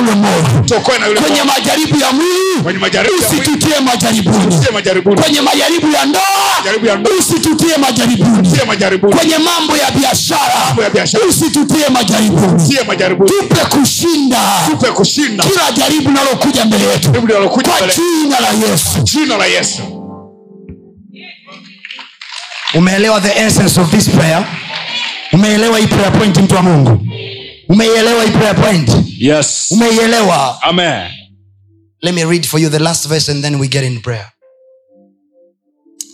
yule 1.06 1.20
kwenye 1.20 1.42
majaribu 1.42 1.96
ya 2.00 2.12
mwili 2.12 2.62
Kwenye 2.62 2.78
majaribu 2.78 3.14
ya 3.22 3.28
mwili. 3.28 3.42
usitutie 3.46 3.80
majaribuni. 3.80 4.56
Majaribu 4.72 5.14
kwenye 5.14 5.40
majaribu 5.40 5.92
ya 5.92 6.04
ndoa 6.06 6.22
usitutie 7.18 7.76
majaribuni. 7.76 8.48
Kwenye 9.16 9.38
mambo 9.38 9.76
ya 9.76 9.90
biashara 9.90 10.54
usitutie 11.28 11.88
majaribuni. 11.88 12.68
Tupe 13.38 13.60
kushinda. 13.64 14.38
Kila 15.44 15.72
jaribu 15.72 16.10
nalokuja 16.10 16.64
mbele 16.64 16.84
yetu. 16.84 17.12
Kwa 17.12 17.88
jina 17.94 18.40
la 18.40 18.48
yesu. 18.70 18.98
Jina 19.02 19.36
la 19.36 19.46
Yesu. 19.46 19.82
Umeelewa 22.74 23.20
the 23.20 23.40
essence 23.46 23.80
of 23.80 23.90
this 23.90 24.08
prayer 24.08 24.44
umeelewa 25.34 25.78
hii 25.78 25.86
prayer 25.86 26.12
point 26.18 26.36
mtu 26.38 26.54
wa 26.54 26.62
mungu? 26.62 27.06
Umeielewa 27.68 28.24
hii 28.24 28.30
prayer 28.30 28.56
point? 28.56 28.90
Yes. 29.18 29.66
Umeielewa 29.70 30.62
amen. 30.62 31.10
Let 32.02 32.14
me 32.14 32.24
read 32.24 32.46
for 32.46 32.60
you 32.60 32.70
the 32.70 32.78
last 32.78 33.08
verse 33.08 33.32
and 33.32 33.42
then 33.42 33.54
we 33.54 33.68
get 33.68 33.84
in 33.84 34.00
prayer. 34.00 34.30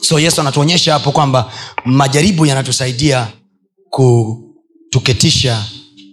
So 0.02 0.18
yesu 0.20 0.40
anatuonyesha 0.40 0.92
hapo 0.92 1.12
kwamba 1.12 1.52
majaribu 1.84 2.46
yanatusaidia 2.46 3.28
kutuketisha 3.90 5.64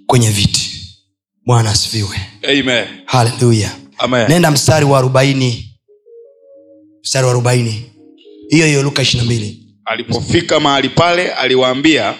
kwenye 0.07 0.29
viti. 0.29 0.71
Bwana 1.45 1.69
asifiwe. 1.71 2.17
Amen. 2.43 2.85
Haleluya 3.05 3.71
amen. 3.97 4.27
Nenda 4.29 4.51
mstari 4.51 4.85
wa 4.85 4.99
arobaini. 4.99 5.77
Mstari 7.03 7.25
wa 7.25 7.31
arobaini. 7.31 7.91
Hiyo 8.49 8.65
hiyo 8.67 8.83
luka 8.83 9.01
ishiri 9.01 9.17
na 9.19 9.25
mbili. 9.25 9.63
Alipofika 9.85 10.59
mahali 10.59 10.89
pale 10.89 11.31
aliwaambia 11.31 12.15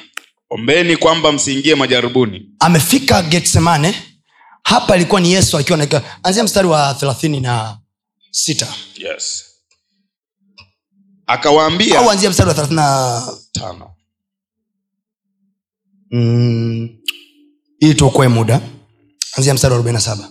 ombeni 0.50 0.98
kwamba 0.98 1.32
msiingie 1.32 1.76
majaribuni. 1.76 2.50
Amefika 2.60 3.22
getsemane. 3.22 3.96
Hapa 4.64 4.96
ilikuwa 4.96 5.22
ni 5.22 5.32
yesu 5.34 5.58
akiwa 5.58 5.78
naika 5.78 6.20
anzia 6.24 6.44
mstari 6.44 6.68
wa 6.68 6.94
thelathini 6.94 7.40
na 7.40 7.78
sita. 8.32 8.68
Yes. 8.96 9.46
Akawaambia 11.26 12.00
au 12.00 12.10
anzia 12.12 12.30
mstari 12.30 12.48
wa 12.50 12.54
thelathini 12.56 12.76
na 12.76 13.22
tano. 13.52 13.94
Mm, 16.12 16.90
ili 17.80 17.94
tuokoe 17.96 18.28
muda. 18.28 18.62
Anzia 19.38 19.54
mstari 19.54 19.72
wa 19.72 19.76
arobaini 19.76 19.94
na 19.96 20.02
saba. 20.02 20.30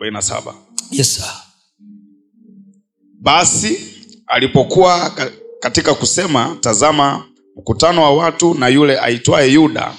47 0.00 0.54
yes 0.90 1.14
sir. 1.14 1.32
basi 3.20 3.78
alipokuwa 4.26 5.10
katika 5.60 5.94
kusema 5.94 6.56
tazama 6.60 7.26
mkutano 7.56 8.02
wa 8.02 8.10
watu 8.14 8.54
na 8.54 8.68
yule 8.68 8.98
aitwaye 9.00 9.52
yuda 9.52 9.94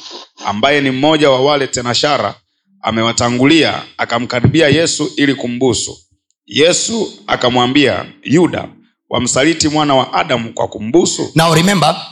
ambaye 0.45 0.81
ni 0.81 0.91
mmoja 0.91 1.29
wa 1.29 1.41
wale 1.41 1.67
tenashara 1.67 2.35
amewatangulia 2.81 3.83
akamkaribia 3.97 4.67
yesu 4.67 5.11
ili 5.17 5.35
kumbusu. 5.35 5.97
Yesu 6.45 7.13
akamwambia 7.27 8.05
yuda 8.23 8.69
wamsaliti 9.09 9.67
mwana 9.67 9.95
wa 9.95 10.13
adamu 10.13 10.53
kwa 10.53 10.67
kumbusu? 10.67 11.31
Now 11.35 11.55
remember 11.55 12.05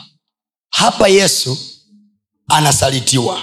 hapa 0.70 1.08
yesu 1.08 1.58
anasalitiwa. 2.48 3.42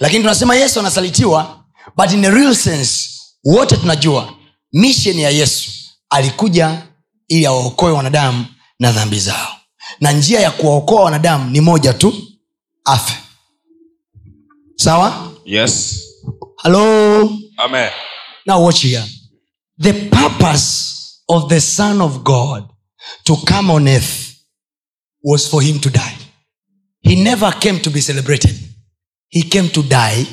Lakini 0.00 0.22
tunasema 0.22 0.54
yesu 0.56 0.80
anasalitiwa 0.80 1.64
but 1.96 2.12
in 2.12 2.24
a 2.24 2.30
real 2.30 2.54
sense 2.54 3.10
wote 3.44 3.76
tunajua 3.76 4.34
misheni 4.72 5.22
ya 5.22 5.30
yesu 5.30 5.70
alikuja 6.10 6.82
ili 7.28 7.46
awaokoe 7.46 7.92
wanadamu 7.92 8.44
na 8.78 8.92
dhambi 8.92 9.20
zao 9.20 9.59
na 10.00 10.12
njia 10.12 10.40
ya 10.40 10.50
kuwaokoa 10.50 11.02
wanadamu 11.04 11.50
ni 11.50 11.60
moja 11.60 11.94
tu 11.94 12.14
afe. 12.84 13.14
Sawa? 14.76 15.32
Yes. 15.44 16.02
Halo 16.56 17.30
amen. 17.56 17.90
Now 18.46 18.64
watch 18.64 18.82
here. 18.82 19.04
The 19.80 19.92
purpose 19.92 20.94
of 21.28 21.48
the 21.48 21.60
son 21.60 22.00
of 22.00 22.22
god 22.22 22.64
to 23.24 23.36
come 23.36 23.72
on 23.72 23.88
earth 23.88 24.34
was 25.22 25.48
for 25.48 25.62
him 25.62 25.78
to 25.80 25.90
die. 25.90 26.16
He 27.02 27.16
never 27.16 27.52
came 27.60 27.78
to 27.80 27.90
be 27.90 28.00
celebrated. 28.00 28.54
He 29.28 29.42
came 29.42 29.68
to 29.68 29.82
die. 29.82 30.26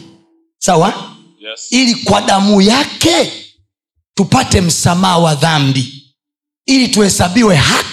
Sawa? 0.60 1.18
Yes. 1.40 1.68
Ili 1.72 1.96
kwa 1.96 2.22
damu 2.22 2.62
yake 2.62 3.32
tupate 4.14 4.62
msamaha 4.62 5.18
wa 5.18 5.36
dhambi. 5.36 6.14
Ili 6.66 6.88
tuhesabiwe 6.88 7.56
haki 7.56 7.87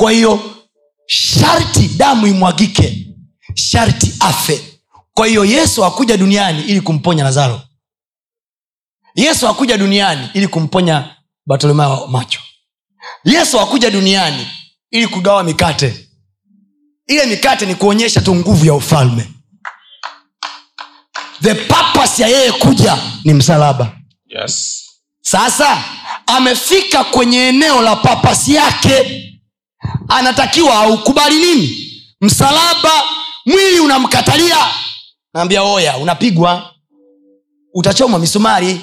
kwa 0.00 0.12
hiyo 0.12 0.40
sharti 1.06 1.88
damu 1.88 2.26
imwagike 2.26 3.06
sharti 3.54 4.14
afe. 4.20 4.60
Kwa 5.14 5.26
hiyo 5.26 5.44
yesu 5.44 5.82
hakuja 5.82 6.16
duniani 6.16 6.62
ili 6.62 6.80
kumponya 6.80 7.24
lazaro. 7.24 7.60
Yesu 9.14 9.46
hakuja 9.46 9.76
duniani 9.78 10.28
ili 10.34 10.48
kumponya 10.48 11.16
bartolomeo 11.46 12.06
macho. 12.06 12.40
Yesu 13.24 13.58
hakuja 13.58 13.90
duniani 13.90 14.46
ili 14.90 15.06
kugawa 15.08 15.42
mikate. 15.44 16.08
Ile 17.06 17.26
mikate 17.26 17.66
ni 17.66 17.74
kuonyesha 17.74 18.20
tu 18.20 18.34
nguvu 18.34 18.66
ya 18.66 18.74
ufalme. 18.74 19.28
The 21.42 21.54
purpose 21.54 22.22
ya 22.22 22.28
yeye 22.28 22.52
kuja 22.52 22.98
ni 23.24 23.34
msalaba. 23.34 23.96
Yes. 24.26 24.82
Sasa 25.20 25.84
amefika 26.26 27.04
kwenye 27.04 27.48
eneo 27.48 27.82
la 27.82 27.96
papasi 27.96 28.54
yake 28.54 29.26
anatakiwa 30.08 30.74
aukubali 30.74 31.36
nini? 31.36 31.76
Msalaba 32.20 32.90
mwili 33.46 33.80
unamkatalia. 33.80 34.56
Naambia 35.34 35.62
oya 35.62 35.96
unapigwa. 35.98 36.74
Utachomwa 37.74 38.18
misumari. 38.18 38.80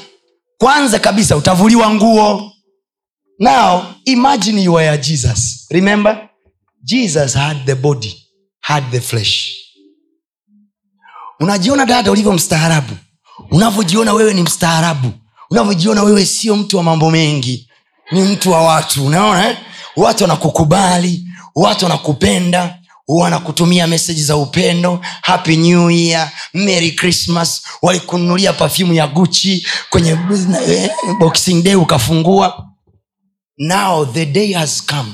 Kwanza 0.57 0.99
kabisa 0.99 1.37
utavuliwa 1.37 1.89
nguo. 1.93 2.51
Now 3.39 3.83
imagine 4.05 4.63
you 4.63 4.79
are 4.79 4.97
jesus. 4.97 5.67
Remember? 5.69 6.29
Jesus 6.83 7.33
had 7.33 7.65
the 7.65 7.75
body 7.75 8.27
had 8.59 8.91
the 8.91 9.01
flesh. 9.01 9.53
Unajiona 11.39 11.85
dada 11.85 12.11
ulivyo 12.11 12.33
mstaarabu. 12.33 12.93
Unavyojiona 13.51 14.13
wewe 14.13 14.33
ni 14.33 14.41
mstaarabu. 14.41 15.11
Unavyojiona 15.49 16.03
wewe 16.03 16.25
sio 16.25 16.55
mtu 16.55 16.77
wa 16.77 16.83
mambo 16.83 17.11
mengi. 17.11 17.69
Ni 18.11 18.21
mtu 18.21 18.51
wa 18.51 18.61
watu. 18.63 19.05
Unaona 19.05 19.49
eh? 19.49 19.57
Watu 19.97 20.23
wanakukubali 20.23 21.27
watu 21.55 21.85
wanakupenda 21.85 22.79
wanakutumia 23.07 23.87
meseji 23.87 24.23
za 24.23 24.37
upendo 24.37 24.99
happy 25.21 25.57
new 25.57 25.89
year 25.91 26.31
merry 26.53 26.91
christmas. 26.91 27.61
Walikununulia 27.81 28.53
pafyumu 28.53 28.93
ya 28.93 29.07
guchi 29.07 29.67
kwenye 29.89 30.17
eh, 30.67 30.89
boxing 31.19 31.61
day 31.61 31.75
ukafungua. 31.75 32.69
Now 33.57 34.05
the 34.05 34.25
day 34.25 34.53
has 34.53 34.85
come. 34.85 35.13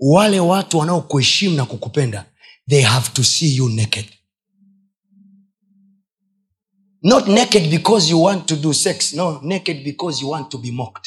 Wale 0.00 0.40
watu 0.40 0.78
wanaokuheshimu 0.78 1.56
na 1.56 1.64
kukupenda 1.64 2.24
they 2.68 2.82
have 2.82 3.08
to 3.12 3.24
see 3.24 3.56
you 3.56 3.68
naked. 3.68 4.04
Not 7.02 7.28
naked 7.28 7.70
because 7.70 8.10
you 8.10 8.22
want 8.22 8.46
to 8.46 8.56
do 8.56 8.74
sex 8.74 9.12
no 9.12 9.40
naked 9.42 9.84
because 9.84 10.22
you 10.22 10.30
want 10.30 10.48
to 10.50 10.58
be 10.58 10.70
mocked 10.70 11.06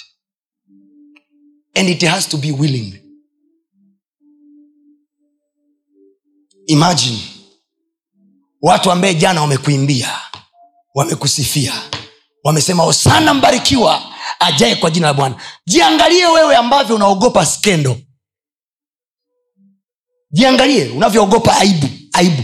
and 1.76 1.90
it 1.90 2.04
has 2.04 2.30
to 2.30 2.38
be 2.38 2.52
willing 2.52 2.94
imagine 6.68 7.20
watu 8.62 8.92
ambaye 8.92 9.16
jana 9.16 9.42
wamekuimbia 9.42 10.10
wamekusifia 10.96 11.74
wamesema 12.44 12.84
osana 12.84 13.34
mbarikiwa 13.34 14.14
ajae 14.40 14.76
kwa 14.76 14.92
jina 14.92 15.08
la 15.08 15.14
bwana. 15.14 15.36
Jiangalie 15.66 16.26
wewe 16.28 16.56
ambavyo 16.56 16.96
unaogopa 16.96 17.46
skendo. 17.46 17.98
Jiangalie 20.32 20.90
unavyoogopa 20.90 21.58
aibu 21.58 21.88
aibu. 22.14 22.44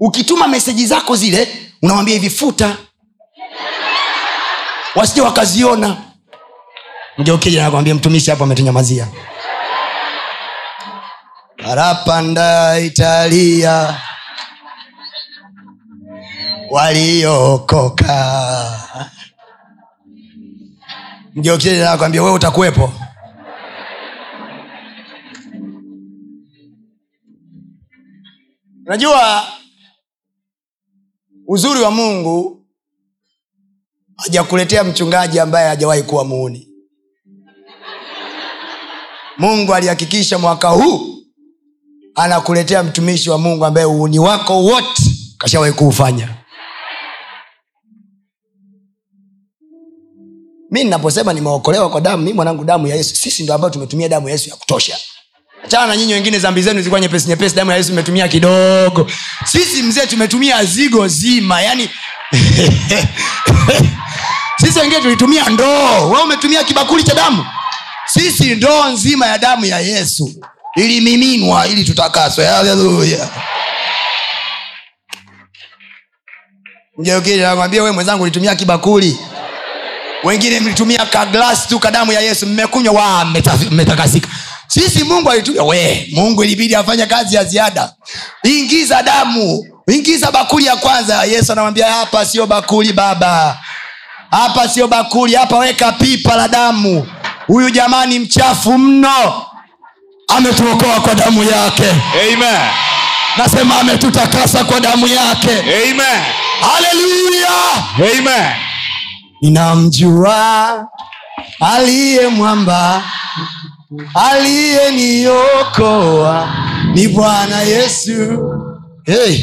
Ukituma 0.00 0.48
meseji 0.48 0.86
zako 0.86 1.16
zile 1.16 1.70
unawambia 1.82 2.14
hivi 2.14 2.30
futa. 2.30 2.76
Wasije 4.94 5.20
wakaziona 5.20 6.09
mgeukija 7.20 7.62
nakwambia 7.62 7.94
mtumishi 7.94 8.30
hapo 8.30 8.44
ametunyamazia. 8.44 9.08
Arapanda 11.70 12.78
italia. 12.80 14.00
Waliokoka 16.70 18.16
mgeukinakwambia 21.34 22.22
wee 22.22 22.30
utakuwepo? 22.32 22.92
Unajua 28.86 29.44
uzuri 31.46 31.80
wa 31.80 31.90
mungu 31.90 32.66
hajakuletea 34.16 34.84
mchungaji 34.84 35.40
ambaye 35.40 35.68
hajawahi 35.68 36.02
kuwa 36.02 36.24
muuni 36.24 36.69
mungu 39.40 39.74
alihakikisha 39.74 40.38
mwaka 40.38 40.68
huu 40.68 41.16
anakuletea 42.14 42.82
mtumishi 42.82 43.30
wa 43.30 43.38
mungu 43.38 43.64
ambaye 43.64 43.86
uuni 43.86 44.18
wako 44.18 44.62
wote 44.62 45.02
kashawahi 45.38 45.72
kuufanya. 45.72 46.28
Mi 50.70 50.84
ninaposema 50.84 51.32
nimeokolewa 51.32 51.90
kwa 51.90 52.00
damu 52.00 52.22
mi 52.22 52.32
mwanangu 52.32 52.64
damu 52.64 52.86
ya 52.86 52.96
yesu 52.96 53.16
sisi 53.16 53.42
ndo 53.42 53.54
ambayo 53.54 53.72
tumetumia 53.72 54.08
damu 54.08 54.28
ya 54.28 54.32
yesu 54.32 54.50
ya 54.50 54.56
kutosha. 54.56 54.96
Achana 55.64 55.86
na 55.86 55.96
nyinyi 55.96 56.12
wengine 56.12 56.38
zambi 56.38 56.62
zenu 56.62 56.78
zilikuwa 56.78 57.00
nyepesi 57.00 57.28
nyepesi 57.28 57.56
damu 57.56 57.70
ya 57.70 57.76
yesu 57.76 57.92
imetumia 57.92 58.28
kidogo. 58.28 59.10
Sisi 59.44 59.82
mzee 59.82 60.06
tumetumia 60.06 60.64
zigo 60.64 61.08
zima 61.08 61.62
yani 61.62 61.88
sisi 64.60 64.78
wengine 64.78 65.00
tulitumia 65.00 65.48
ndoo. 65.48 66.10
We 66.10 66.22
umetumia 66.22 66.64
kibakuli 66.64 67.02
cha 67.04 67.14
damu 67.14 67.44
sisi 68.20 68.54
ndoo 68.54 68.88
nzima 68.88 69.26
ya 69.26 69.38
damu 69.38 69.64
ya 69.66 69.78
yesu 69.80 70.30
ilimiminwa 70.76 71.66
ili 71.68 71.84
tutakaswe. 71.84 72.46
Haleluya 72.46 73.28
mgeukinakwambia 76.98 77.82
we 77.82 77.90
mwenzangu 77.90 78.22
ulitumia 78.22 78.54
kibakuli. 78.54 79.18
Wengine 80.24 80.60
mlitumia 80.60 81.06
kaglasi 81.06 81.68
tu 81.68 81.78
kadamu 81.78 82.12
ya 82.12 82.20
yesu. 82.20 82.46
Mmekunywa 82.46 82.94
wa 82.94 83.24
mmetakasika. 83.70 84.28
Sisi 84.68 85.04
mungu 85.04 85.30
alitumia 85.30 85.62
we 85.62 86.08
mungu 86.12 86.44
ilibidi 86.44 86.74
afanye 86.74 87.06
kazi 87.06 87.36
ya 87.36 87.44
ziada. 87.44 87.92
Ingiza 88.44 89.02
damu 89.02 89.66
ingiza 89.88 90.30
bakuli 90.32 90.66
ya 90.66 90.76
kwanza. 90.76 91.24
Yesu 91.24 91.52
anamwambia 91.52 91.92
hapa 91.92 92.26
sio 92.26 92.46
bakuli 92.46 92.92
baba. 92.92 93.58
Hapa 94.30 94.68
sio 94.68 94.88
bakuli 94.88 95.34
hapa 95.34 95.58
weka 95.58 95.92
pipa 95.92 96.36
la 96.36 96.48
damu 96.48 97.06
huyu 97.50 97.70
jamani 97.70 98.18
mchafu 98.18 98.78
mno. 98.78 99.42
Ametuokoa 100.28 101.00
kwa 101.00 101.14
damu 101.14 101.44
yake. 101.44 101.90
Amen. 102.32 102.60
nasema 103.36 103.80
ametutakasa 103.80 104.64
kwa 104.64 104.80
damu 104.80 105.08
yake. 105.08 105.62
Haleluya. 106.60 107.48
Ninamjua 109.42 110.88
aliye 111.60 112.28
mwamba 112.28 113.02
aliyeniokoa 114.14 116.48
ni 116.94 117.08
bwana 117.08 117.60
yesu. 117.62 118.38
Hey. 119.04 119.38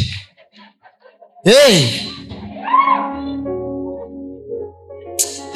Hey. 1.44 1.90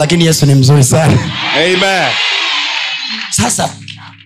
Lakini 0.01 0.25
yesu 0.25 0.45
ni 0.45 0.55
mzuri 0.55 0.83
sana 0.83 1.17
Amen. 1.55 2.09
sasa 3.31 3.69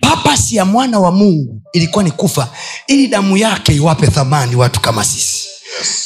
papasi 0.00 0.56
ya 0.56 0.64
mwana 0.64 0.98
wa 0.98 1.12
mungu 1.12 1.62
ilikuwa 1.72 2.04
ni 2.04 2.10
kufa 2.10 2.48
ili 2.86 3.08
damu 3.08 3.36
yake 3.36 3.74
iwape 3.74 4.06
thamani 4.06 4.56
watu 4.56 4.80
kama 4.80 5.04
sisi 5.04 5.48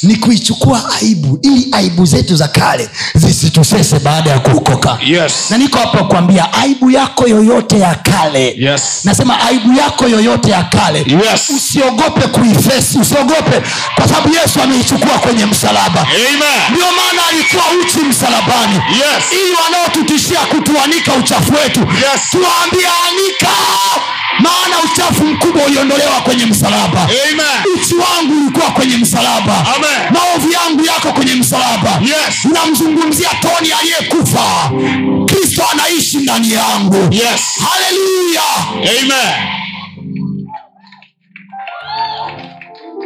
ni 0.03 0.15
kuichukua 0.15 0.91
aibu 1.01 1.39
ili 1.41 1.67
aibu 1.71 2.05
zetu 2.05 2.35
za 2.35 2.47
kale 2.47 2.89
zisitusese 3.15 3.99
baada 3.99 4.29
ya 4.29 4.39
kuokoka 4.39 4.97
Yes. 5.05 5.33
na 5.49 5.57
niko 5.57 5.77
hapa 5.79 6.03
kuambia 6.03 6.53
aibu 6.53 6.91
yako 6.91 7.27
yoyote 7.27 7.79
ya 7.79 7.95
kale 7.95 8.55
Yes. 8.57 8.81
nasema 9.03 9.39
aibu 9.41 9.73
yako 9.73 10.07
yoyote 10.07 10.49
ya 10.51 10.63
kale 10.63 10.99
Yes. 10.99 11.49
usiogope 11.57 12.21
kuifesi 12.27 12.97
usiogope 12.97 13.61
kwa 13.95 14.07
sababu 14.07 14.29
yesu 14.35 14.61
ameichukua 14.63 15.19
kwenye 15.19 15.45
msalaba 15.45 16.07
ndio 16.71 16.85
maana 16.85 17.27
alikuwa 17.29 17.63
uchi 17.81 17.99
msalabani 17.99 18.75
Yes. 18.75 19.23
ili 19.31 19.51
wanaotutishia 19.63 20.39
kutuanika 20.39 21.13
uchafu 21.13 21.53
wetu 21.53 21.79
Yes. 21.79 22.21
tuwaambie 22.31 22.87
anika 23.07 23.55
maana 24.41 24.75
uchafu 24.93 25.23
mkubwa 25.25 25.65
uliondolewa 25.65 26.21
kwenye 26.21 26.45
msalaba. 26.45 27.09
Uchi 27.75 27.95
wangu 27.95 28.41
ulikuwa 28.41 28.71
kwenye 28.71 28.97
msalaba. 28.97 29.65
Maovu 30.11 30.51
yangu 30.51 30.85
yako 30.85 31.13
kwenye 31.13 31.35
msalaba. 31.35 32.01
Yes. 32.01 32.45
unamzungumzia 32.45 33.29
toni 33.41 33.71
aliyekufa. 33.71 34.71
Kristo 35.25 35.63
anaishi 35.71 36.17
ndani 36.17 36.51
yangu. 36.53 37.13
Yes. 37.13 37.41
haleluya 37.69 38.41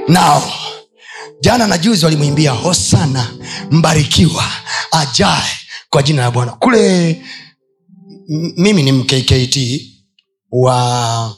nao 0.08 0.54
jana 1.42 1.68
na 1.68 1.78
juzi 1.78 2.06
walimwimbia 2.06 2.52
hosana 2.52 3.28
mbarikiwa 3.72 4.44
ajae 4.92 5.44
kwa 5.90 6.04
jina 6.04 6.22
la 6.22 6.32
bwana. 6.32 6.52
Kule 6.52 7.22
mimi 8.58 8.84
ni 8.84 8.92
mkkt 8.92 9.58
wa 10.62 11.36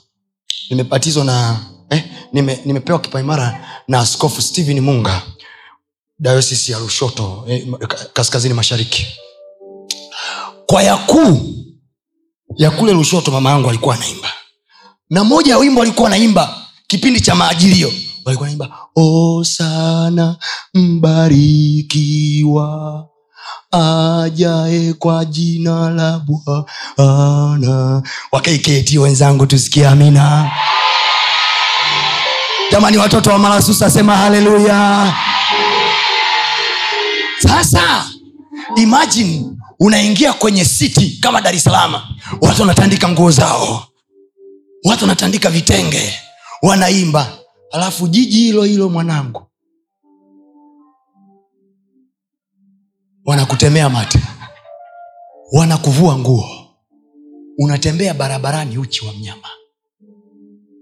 nimebatizwa 0.70 1.24
na 1.26 1.60
eh, 1.90 2.04
nime, 2.34 2.60
nimepewa 2.66 3.00
kipaimara 3.00 3.66
na 3.88 4.00
askofu 4.00 4.42
stephen 4.42 4.80
munga 4.80 5.22
dayosisi 6.20 6.72
ya 6.72 6.80
lushoto 6.80 7.46
eh, 7.48 7.68
kaskazini 8.14 8.54
mashariki. 8.54 9.08
Kwaya 10.66 10.98
kuu 10.98 11.56
ya 12.56 12.72
kule 12.72 12.94
lushoto 12.94 13.32
mama 13.32 13.50
yangu 13.50 13.70
alikuwa 13.70 13.96
anaimba. 13.96 14.30
Na 15.10 15.24
moja 15.24 15.52
ya 15.52 15.58
wimbo 15.58 15.82
alikuwa 15.82 16.08
anaimba 16.08 16.66
kipindi 16.88 17.22
cha 17.22 17.36
maajilio 17.36 17.92
walikuwa 18.26 18.48
naimba 18.50 18.78
osana 18.96 19.48
sana 20.16 20.38
mbarikiwa 20.74 22.28
ajae 23.72 24.94
kwa 24.94 25.26
jina 25.26 25.90
la 25.90 26.20
bwana. 26.26 28.02
Wakaiketi 28.32 28.98
wenzangu 28.98 29.46
tusikie 29.46 29.88
amina. 29.88 30.52
Jamani 32.72 32.98
watoto 32.98 33.30
wa 33.30 33.40
malasusa 33.40 33.86
asema 33.86 34.18
haleluya. 34.18 35.14
Sasa 37.40 38.06
imagine 38.76 39.46
unaingia 39.80 40.34
kwenye 40.34 40.66
siti 40.66 41.18
kama 41.22 41.42
dar 41.42 41.56
es 41.56 41.64
salaam. 41.64 41.94
Watu 42.42 42.62
wanatandika 42.62 43.10
nguo 43.10 43.32
zao. 43.32 43.84
Watu 44.84 45.04
wanatandika 45.04 45.50
vitenge. 45.50 46.14
Wanaimba. 46.62 47.28
Alafu 47.72 48.08
jiji 48.08 48.38
hilo 48.40 48.64
hilo 48.64 48.90
mwanangu 48.90 49.47
wanakutemea 53.28 53.90
mate. 53.90 54.20
Wanakuvua 55.52 56.18
nguo. 56.20 56.50
Unatembea 57.58 58.14
barabarani 58.14 58.78
uchi 58.78 59.06
wa 59.06 59.14
mnyama. 59.14 59.48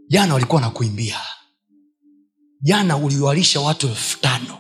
Jana 0.07 0.33
walikuwa 0.33 0.61
wanakuimbia. 0.61 1.17
Jana 2.61 2.97
uliwalisha 2.97 3.59
watu 3.61 3.87
elfu 3.87 4.19
tano. 4.21 4.57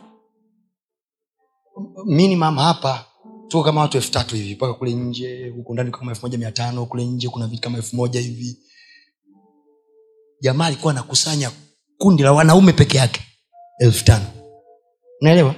Minimum 2.05 2.57
hapa 2.57 3.05
tuko 3.47 3.63
kama 3.63 3.81
watu 3.81 3.97
elfu 3.97 4.11
tatu 4.11 4.35
hivi 4.35 4.55
mpaka 4.55 4.73
kule 4.73 4.91
nje 4.93 5.49
huku 5.49 5.73
ndani 5.73 5.91
kama 5.91 6.11
elfu 6.11 6.21
moja 6.25 6.37
mia 6.37 6.51
tano 6.51 6.85
kule 6.85 7.05
nje 7.05 7.29
kuna 7.29 7.47
vitu 7.47 7.61
kama 7.61 7.77
elfu 7.77 7.95
moja 7.95 8.19
hivi. 8.19 8.57
Jamaa 10.41 10.65
alikuwa 10.65 10.93
anakusanya 10.93 11.51
kundi 11.97 12.23
la 12.23 12.31
wanaume 12.33 12.73
peke 12.73 12.97
yake 12.97 13.21
elfu 13.79 14.05
tano. 14.05 14.25
Unaelewa 15.21 15.55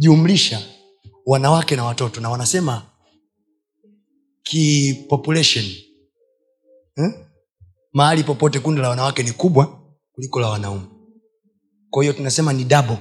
jumlisha 0.00 0.62
wanawake 1.26 1.76
na 1.76 1.84
watoto 1.84 2.20
na 2.20 2.30
wanasema 2.30 2.82
kipopulation 4.42 5.64
hmm? 6.96 7.12
mahali 7.92 8.24
popote 8.24 8.60
kundi 8.60 8.80
la 8.80 8.88
wanawake 8.88 9.22
ni 9.22 9.32
kubwa 9.32 9.80
kuliko 10.12 10.40
la 10.40 10.48
wanaume. 10.48 10.82
Kwa 11.90 12.02
hiyo 12.02 12.12
tunasema 12.12 12.52
ni 12.52 12.64
dabo 12.64 12.98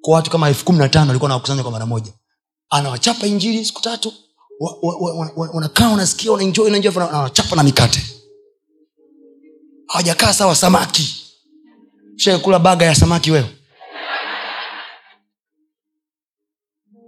kwa 0.00 0.14
watu 0.14 0.30
kama 0.30 0.48
elfu 0.48 0.64
kumi 0.64 0.78
na 0.78 0.88
tano 0.88 1.06
walikuwa 1.06 1.28
nawakusanya 1.28 1.62
kwa 1.62 1.72
mara 1.72 1.86
moja. 1.86 2.12
Anawachapa 2.70 3.26
injili 3.26 3.64
siku 3.64 3.82
tatu 3.82 4.12
wa- 4.60 4.78
wa- 4.82 4.96
wa- 4.96 5.14
wa- 5.14 5.32
wa- 5.36 5.50
wanakaa 5.50 5.90
wanasikia 5.90 6.32
wanaenjoy 6.32 6.70
na 7.56 7.62
mikate. 7.62 8.02
Hawajakaa 9.86 10.32
sawa 10.32 10.56
samaki. 10.56 11.14
Shakula 12.16 12.58
baga 12.58 12.86
ya 12.86 12.94
samaki 12.94 13.30
wewe 13.30 13.55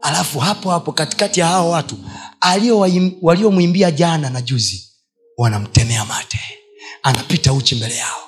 alafu 0.08 0.38
hapo 0.38 0.70
hapo 0.70 0.92
katikati 0.92 1.40
ya 1.40 1.46
hao 1.46 1.70
watu 1.70 1.98
waliomwimbia 3.22 3.90
jana 3.90 4.30
na 4.30 4.40
juzi 4.42 4.88
wanamtemea 5.36 6.04
mate. 6.04 6.40
Anapita 7.02 7.52
uchi 7.52 7.74
mbele 7.74 7.96
yao. 7.96 8.18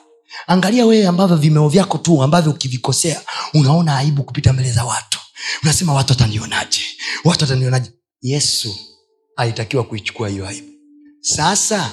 Angalia 0.47 0.87
wewe 0.87 1.07
ambavyo 1.07 1.37
vimeo 1.37 1.68
vyako 1.68 1.99
tu 1.99 2.22
ambavyo 2.22 2.53
ukivikosea 2.53 3.20
unaona 3.55 3.97
aibu 3.97 4.22
kupita 4.24 4.53
mbele 4.53 4.72
za 4.72 4.85
watu. 4.85 5.18
Unasema 5.62 5.95
watu 5.95 6.12
watanionaje? 6.12 6.81
Watu 7.24 7.45
watanionaje? 7.45 7.91
Yesu 8.22 8.76
alitakiwa 9.37 9.85
kuichukua 9.85 10.28
hiyo 10.28 10.49
aibu. 10.49 10.68
Sasa 11.20 11.93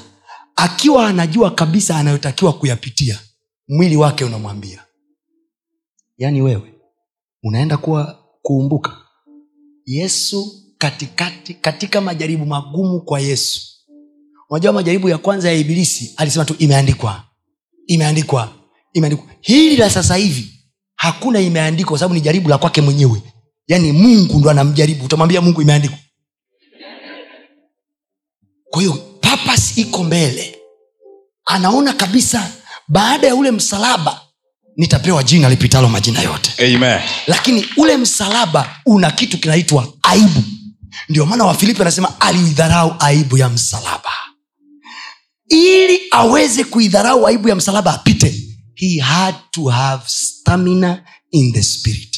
akiwa 0.55 1.07
anajua 1.07 1.51
kabisa 1.51 1.97
anayotakiwa 1.97 2.53
kuyapitia 2.53 3.19
mwili 3.67 3.97
wake 3.97 4.25
unamwambia. 4.25 4.83
Yaani 6.17 6.41
wewe 6.41 6.73
unaenda 7.43 7.77
kuwa 7.77 8.23
kuumbuka 8.41 9.06
yesu 9.87 10.63
katikati 10.77 11.53
katika 11.53 12.01
majaribu 12.01 12.45
magumu 12.45 13.01
kwa 13.01 13.19
yesu. 13.19 13.61
Unajua 14.49 14.73
majaribu 14.73 15.09
ya 15.09 15.17
kwanza 15.17 15.49
ya 15.49 15.55
ibilisi 15.55 16.13
alisema 16.17 16.45
tu 16.45 16.55
imeandikwa 16.59 17.23
imeandikwa 17.87 18.53
imeandikwa. 18.93 19.27
Hili 19.41 19.77
la 19.77 19.89
sasa 19.89 20.15
hivi 20.15 20.53
hakuna 20.95 21.39
imeandikwa 21.39 21.89
kwa 21.89 21.99
sababu 21.99 22.13
ni 22.15 22.21
jaribu 22.21 22.49
la 22.49 22.57
kwake 22.57 22.81
mwenyewe. 22.81 23.21
Yaani 23.67 23.91
mungu 23.91 24.39
ndo 24.39 24.49
anamjaribu. 24.49 25.05
Utamwambia 25.05 25.41
mungu 25.41 25.61
imeandikwa? 25.61 25.97
Kwa 28.69 28.81
hiyo 28.81 28.93
papas 29.21 29.77
iko 29.77 30.03
mbele. 30.03 30.57
Anaona 31.45 31.93
kabisa 31.93 32.51
baada 32.87 33.27
ya 33.27 33.35
ule 33.35 33.51
msalaba 33.51 34.21
nitapewa 34.77 35.23
jina 35.23 35.49
lipitalo 35.49 35.89
majina 35.89 36.21
yote. 36.21 36.75
Amen. 36.75 36.99
lakini 37.27 37.65
ule 37.77 37.97
msalaba 37.97 38.75
una 38.85 39.11
kitu 39.11 39.37
kinaitwa 39.37 39.93
aibu. 40.03 40.43
Ndio 41.09 41.25
maana 41.25 41.45
wafilipi 41.45 41.81
anasema 41.81 42.21
aliidharau 42.21 42.95
aibu 42.99 43.37
ya 43.37 43.49
msalaba. 43.49 44.11
Ili 45.49 45.99
aweze 46.11 46.63
kuidharau 46.63 47.27
aibu 47.27 47.49
ya 47.49 47.55
msalaba 47.55 47.93
apite 47.93 48.43
he 48.75 48.99
had 48.99 49.37
to 49.51 49.65
have 49.65 50.03
stamina 50.07 51.03
in 51.31 51.53
the 51.53 51.63
spirit. 51.63 52.17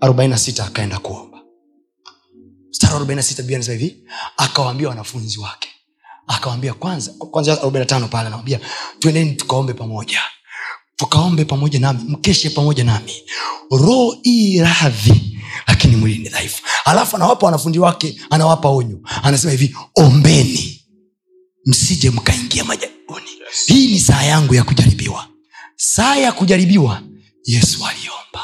46 0.00 0.62
akaenda 0.64 0.98
kuomba. 0.98 1.38
Mstari 2.70 2.94
46 2.94 3.36
biblia 3.36 3.56
anasema 3.58 3.78
hivi 3.78 4.04
akawaambia 4.36 4.88
wanafunzi 4.88 5.38
wake. 5.40 5.68
Akawambia 6.26 6.74
kwanza 6.74 7.12
kwanza 7.12 7.54
45 7.54 8.08
pale 8.08 8.26
anawambia 8.26 8.60
twendeni 8.98 9.32
tukaombe 9.34 9.72
pamoja 9.72 10.20
tukaombe 10.96 11.44
pamoja 11.44 11.78
nami 11.80 12.00
mkeshe 12.08 12.50
pamoja 12.50 12.84
nami. 12.84 13.12
Roho 13.70 14.16
hii 14.22 14.58
radhi 14.58 15.38
lakini 15.66 15.96
mwili 15.96 16.18
ni 16.18 16.28
dhaifu. 16.28 16.62
Alafu 16.84 17.16
anawapa 17.16 17.46
wanafunzi 17.46 17.78
wake 17.78 18.20
anawapa 18.30 18.68
onyo. 18.68 19.00
Anasema 19.22 19.50
hivi 19.50 19.76
ombeni 19.94 20.84
msije 21.66 22.10
mkaingia 22.10 22.64
majaribuni 22.64 22.94
Yes. 23.46 23.66
hii 23.66 23.92
ni 23.92 24.00
saa 24.00 24.22
yangu 24.22 24.54
ya 24.54 24.64
kujaribiwa. 24.64 25.28
Saa 25.76 26.16
ya 26.16 26.32
kujaribiwa 26.32 27.02
yesu 27.44 27.86
aliomba. 27.86 28.40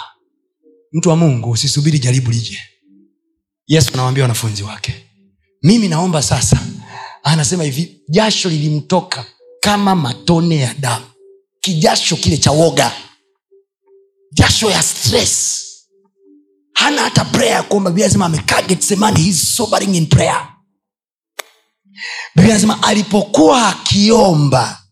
Mtu 0.92 1.08
wa 1.08 1.16
mungu 1.16 1.50
usisubiri 1.50 1.98
jaribu 1.98 2.30
lije. 2.30 2.58
Yesu 3.66 3.90
anawambia 3.94 4.24
wanafunzi 4.24 4.62
wake 4.62 4.94
mimi 5.62 5.88
naomba 5.88 6.22
sasa. 6.22 6.58
Anasema 7.22 7.64
hivi 7.64 8.00
jasho 8.08 8.48
lilimtoka 8.48 9.24
kama 9.60 9.94
matone 9.94 10.56
ya 10.56 10.74
damu 10.74 11.06
kijasho 11.60 12.16
kile 12.16 12.38
cha 12.38 12.50
woga. 12.50 12.92
Jasho 14.32 14.70
ya 14.70 14.82
stress. 14.82 15.60
Hana 16.72 17.02
hata 17.02 17.24
prayer 17.24 17.52
ya 17.54 17.62
kuomba. 17.62 17.90
Biblia 17.90 18.06
anasema 18.06 18.26
amekaa 18.26 18.62
getsemani 18.62 19.22
he's 19.22 19.54
sobering 19.56 19.94
in 19.94 20.06
prayer. 20.06 20.48
Biblia 22.36 22.54
anasema 22.54 22.82
alipokuwa 22.82 23.68
akiomba 23.68 24.82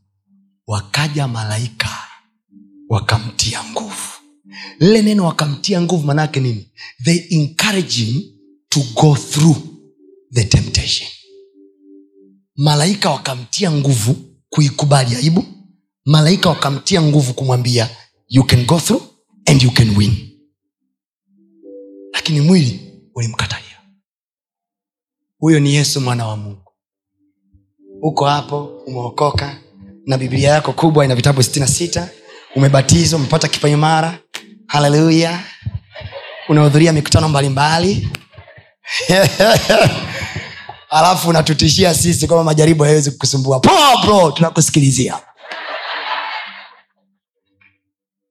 wakaja 0.66 1.28
malaika 1.28 1.98
wakamtia 2.88 3.64
nguvu. 3.64 4.12
Lile 4.80 5.02
neno 5.02 5.24
wakamtia 5.24 5.80
nguvu 5.82 6.06
manaake 6.06 6.40
nini? 6.40 6.72
They 7.04 7.26
encourage 7.30 8.04
him 8.04 8.22
to 8.68 8.80
go 8.94 9.16
through 9.16 9.56
the 10.34 10.44
temptation. 10.44 11.08
Malaika 12.56 13.10
wakamtia 13.10 13.72
nguvu 13.72 14.16
kuikubali 14.50 15.16
aibu 15.16 15.44
malaika 16.08 16.48
wakamtia 16.48 17.02
nguvu 17.02 17.34
kumwambia 17.34 17.88
you 18.28 18.44
can 18.44 18.64
go 18.66 18.80
through 18.80 19.02
and 19.46 19.62
you 19.62 19.70
can 19.70 19.96
win. 19.96 20.28
Lakini 22.12 22.40
mwili 22.40 23.00
ulimkatalia. 23.14 23.76
Huyo 25.38 25.60
ni 25.60 25.74
yesu 25.74 26.00
mwana 26.00 26.26
wa 26.26 26.36
mungu. 26.36 26.72
Uko 28.02 28.24
hapo 28.26 28.64
umeokoka 28.86 29.60
na 30.06 30.18
biblia 30.18 30.50
yako 30.50 30.72
kubwa 30.72 31.04
ina 31.04 31.14
vitabu 31.14 31.40
66 31.40 32.06
umebatizwa 32.56 33.18
umepata 33.18 33.48
kipaimara 33.48 34.18
haleluya. 34.66 35.40
Unahudhuria 36.48 36.92
mikutano 36.92 37.28
mbalimbali. 37.28 38.08
Alafu 40.90 41.28
unatutishia 41.28 41.94
sisi 41.94 42.26
kwamba 42.26 42.44
majaribu 42.44 42.82
hayawezi 42.82 43.10
kukusumbua. 43.10 43.60
Po 43.60 44.30
tunakusikilizia 44.32 45.18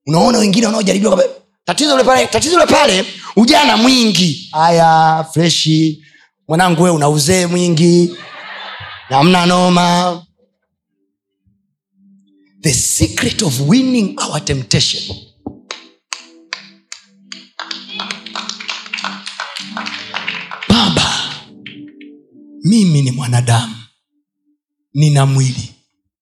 unaona 0.07 0.37
wengine 0.37 0.65
wanaojaribiwa 0.65 1.23
tatizo 1.65 2.03
pale 2.03 2.27
tatizo 2.27 2.67
pale 2.67 3.05
ujana 3.35 3.77
mwingi. 3.77 4.49
Haya 4.51 5.25
freshi. 5.33 6.03
Mwanangu 6.47 6.83
we 6.83 6.89
una 6.89 7.09
uzee 7.09 7.45
mwingi. 7.45 8.15
Namna 9.09 9.45
noma. 9.45 10.23
The 12.61 12.73
secret 12.73 13.41
of 13.41 13.59
winning 13.69 14.19
our 14.19 14.45
temptation. 14.45 15.03
Baba 20.69 21.35
mimi 22.63 23.01
ni 23.01 23.11
mwanadamu. 23.11 23.75
Nina 24.93 25.25
mwili. 25.25 25.73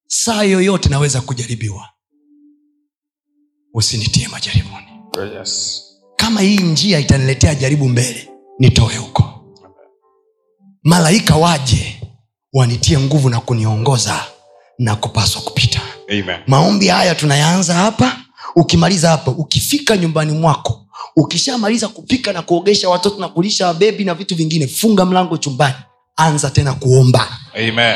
Saa 0.07 0.43
yoyote 0.43 0.89
naweza 0.89 1.21
kujaribiwa 1.21 1.89
usinitie 3.75 4.27
majaribuni 4.27 4.85
Yes. 5.37 5.81
kama 6.15 6.41
hii 6.41 6.57
njia 6.57 6.99
itaniletea 6.99 7.55
jaribu 7.55 7.89
mbele 7.89 8.29
nitoe 8.59 8.95
huko 8.97 9.45
malaika 10.83 11.35
waje 11.35 12.01
wanitie 12.53 12.99
nguvu 12.99 13.29
na 13.29 13.39
kuniongoza 13.39 14.23
na 14.79 14.95
kupaswa 14.95 15.41
kupita 15.41 15.81
Amen. 16.09 16.39
maombi 16.47 16.87
haya 16.87 17.15
tunayaanza 17.15 17.73
hapa 17.73 18.17
ukimaliza 18.55 19.09
hapa 19.09 19.31
ukifika 19.31 19.97
nyumbani 19.97 20.31
mwako 20.31 20.85
ukishamaliza 21.15 21.87
kupika 21.87 22.33
na 22.33 22.41
kuogesha 22.41 22.89
watoto 22.89 23.19
na 23.19 23.29
kulisha 23.29 23.67
wabebi 23.67 24.03
na 24.03 24.13
vitu 24.13 24.35
vingine 24.35 24.67
funga 24.67 25.05
mlango 25.05 25.37
chumbani 25.37 25.75
anza 26.15 26.49
tena 26.49 26.73
kuomba 26.73 27.27
Amen. 27.55 27.95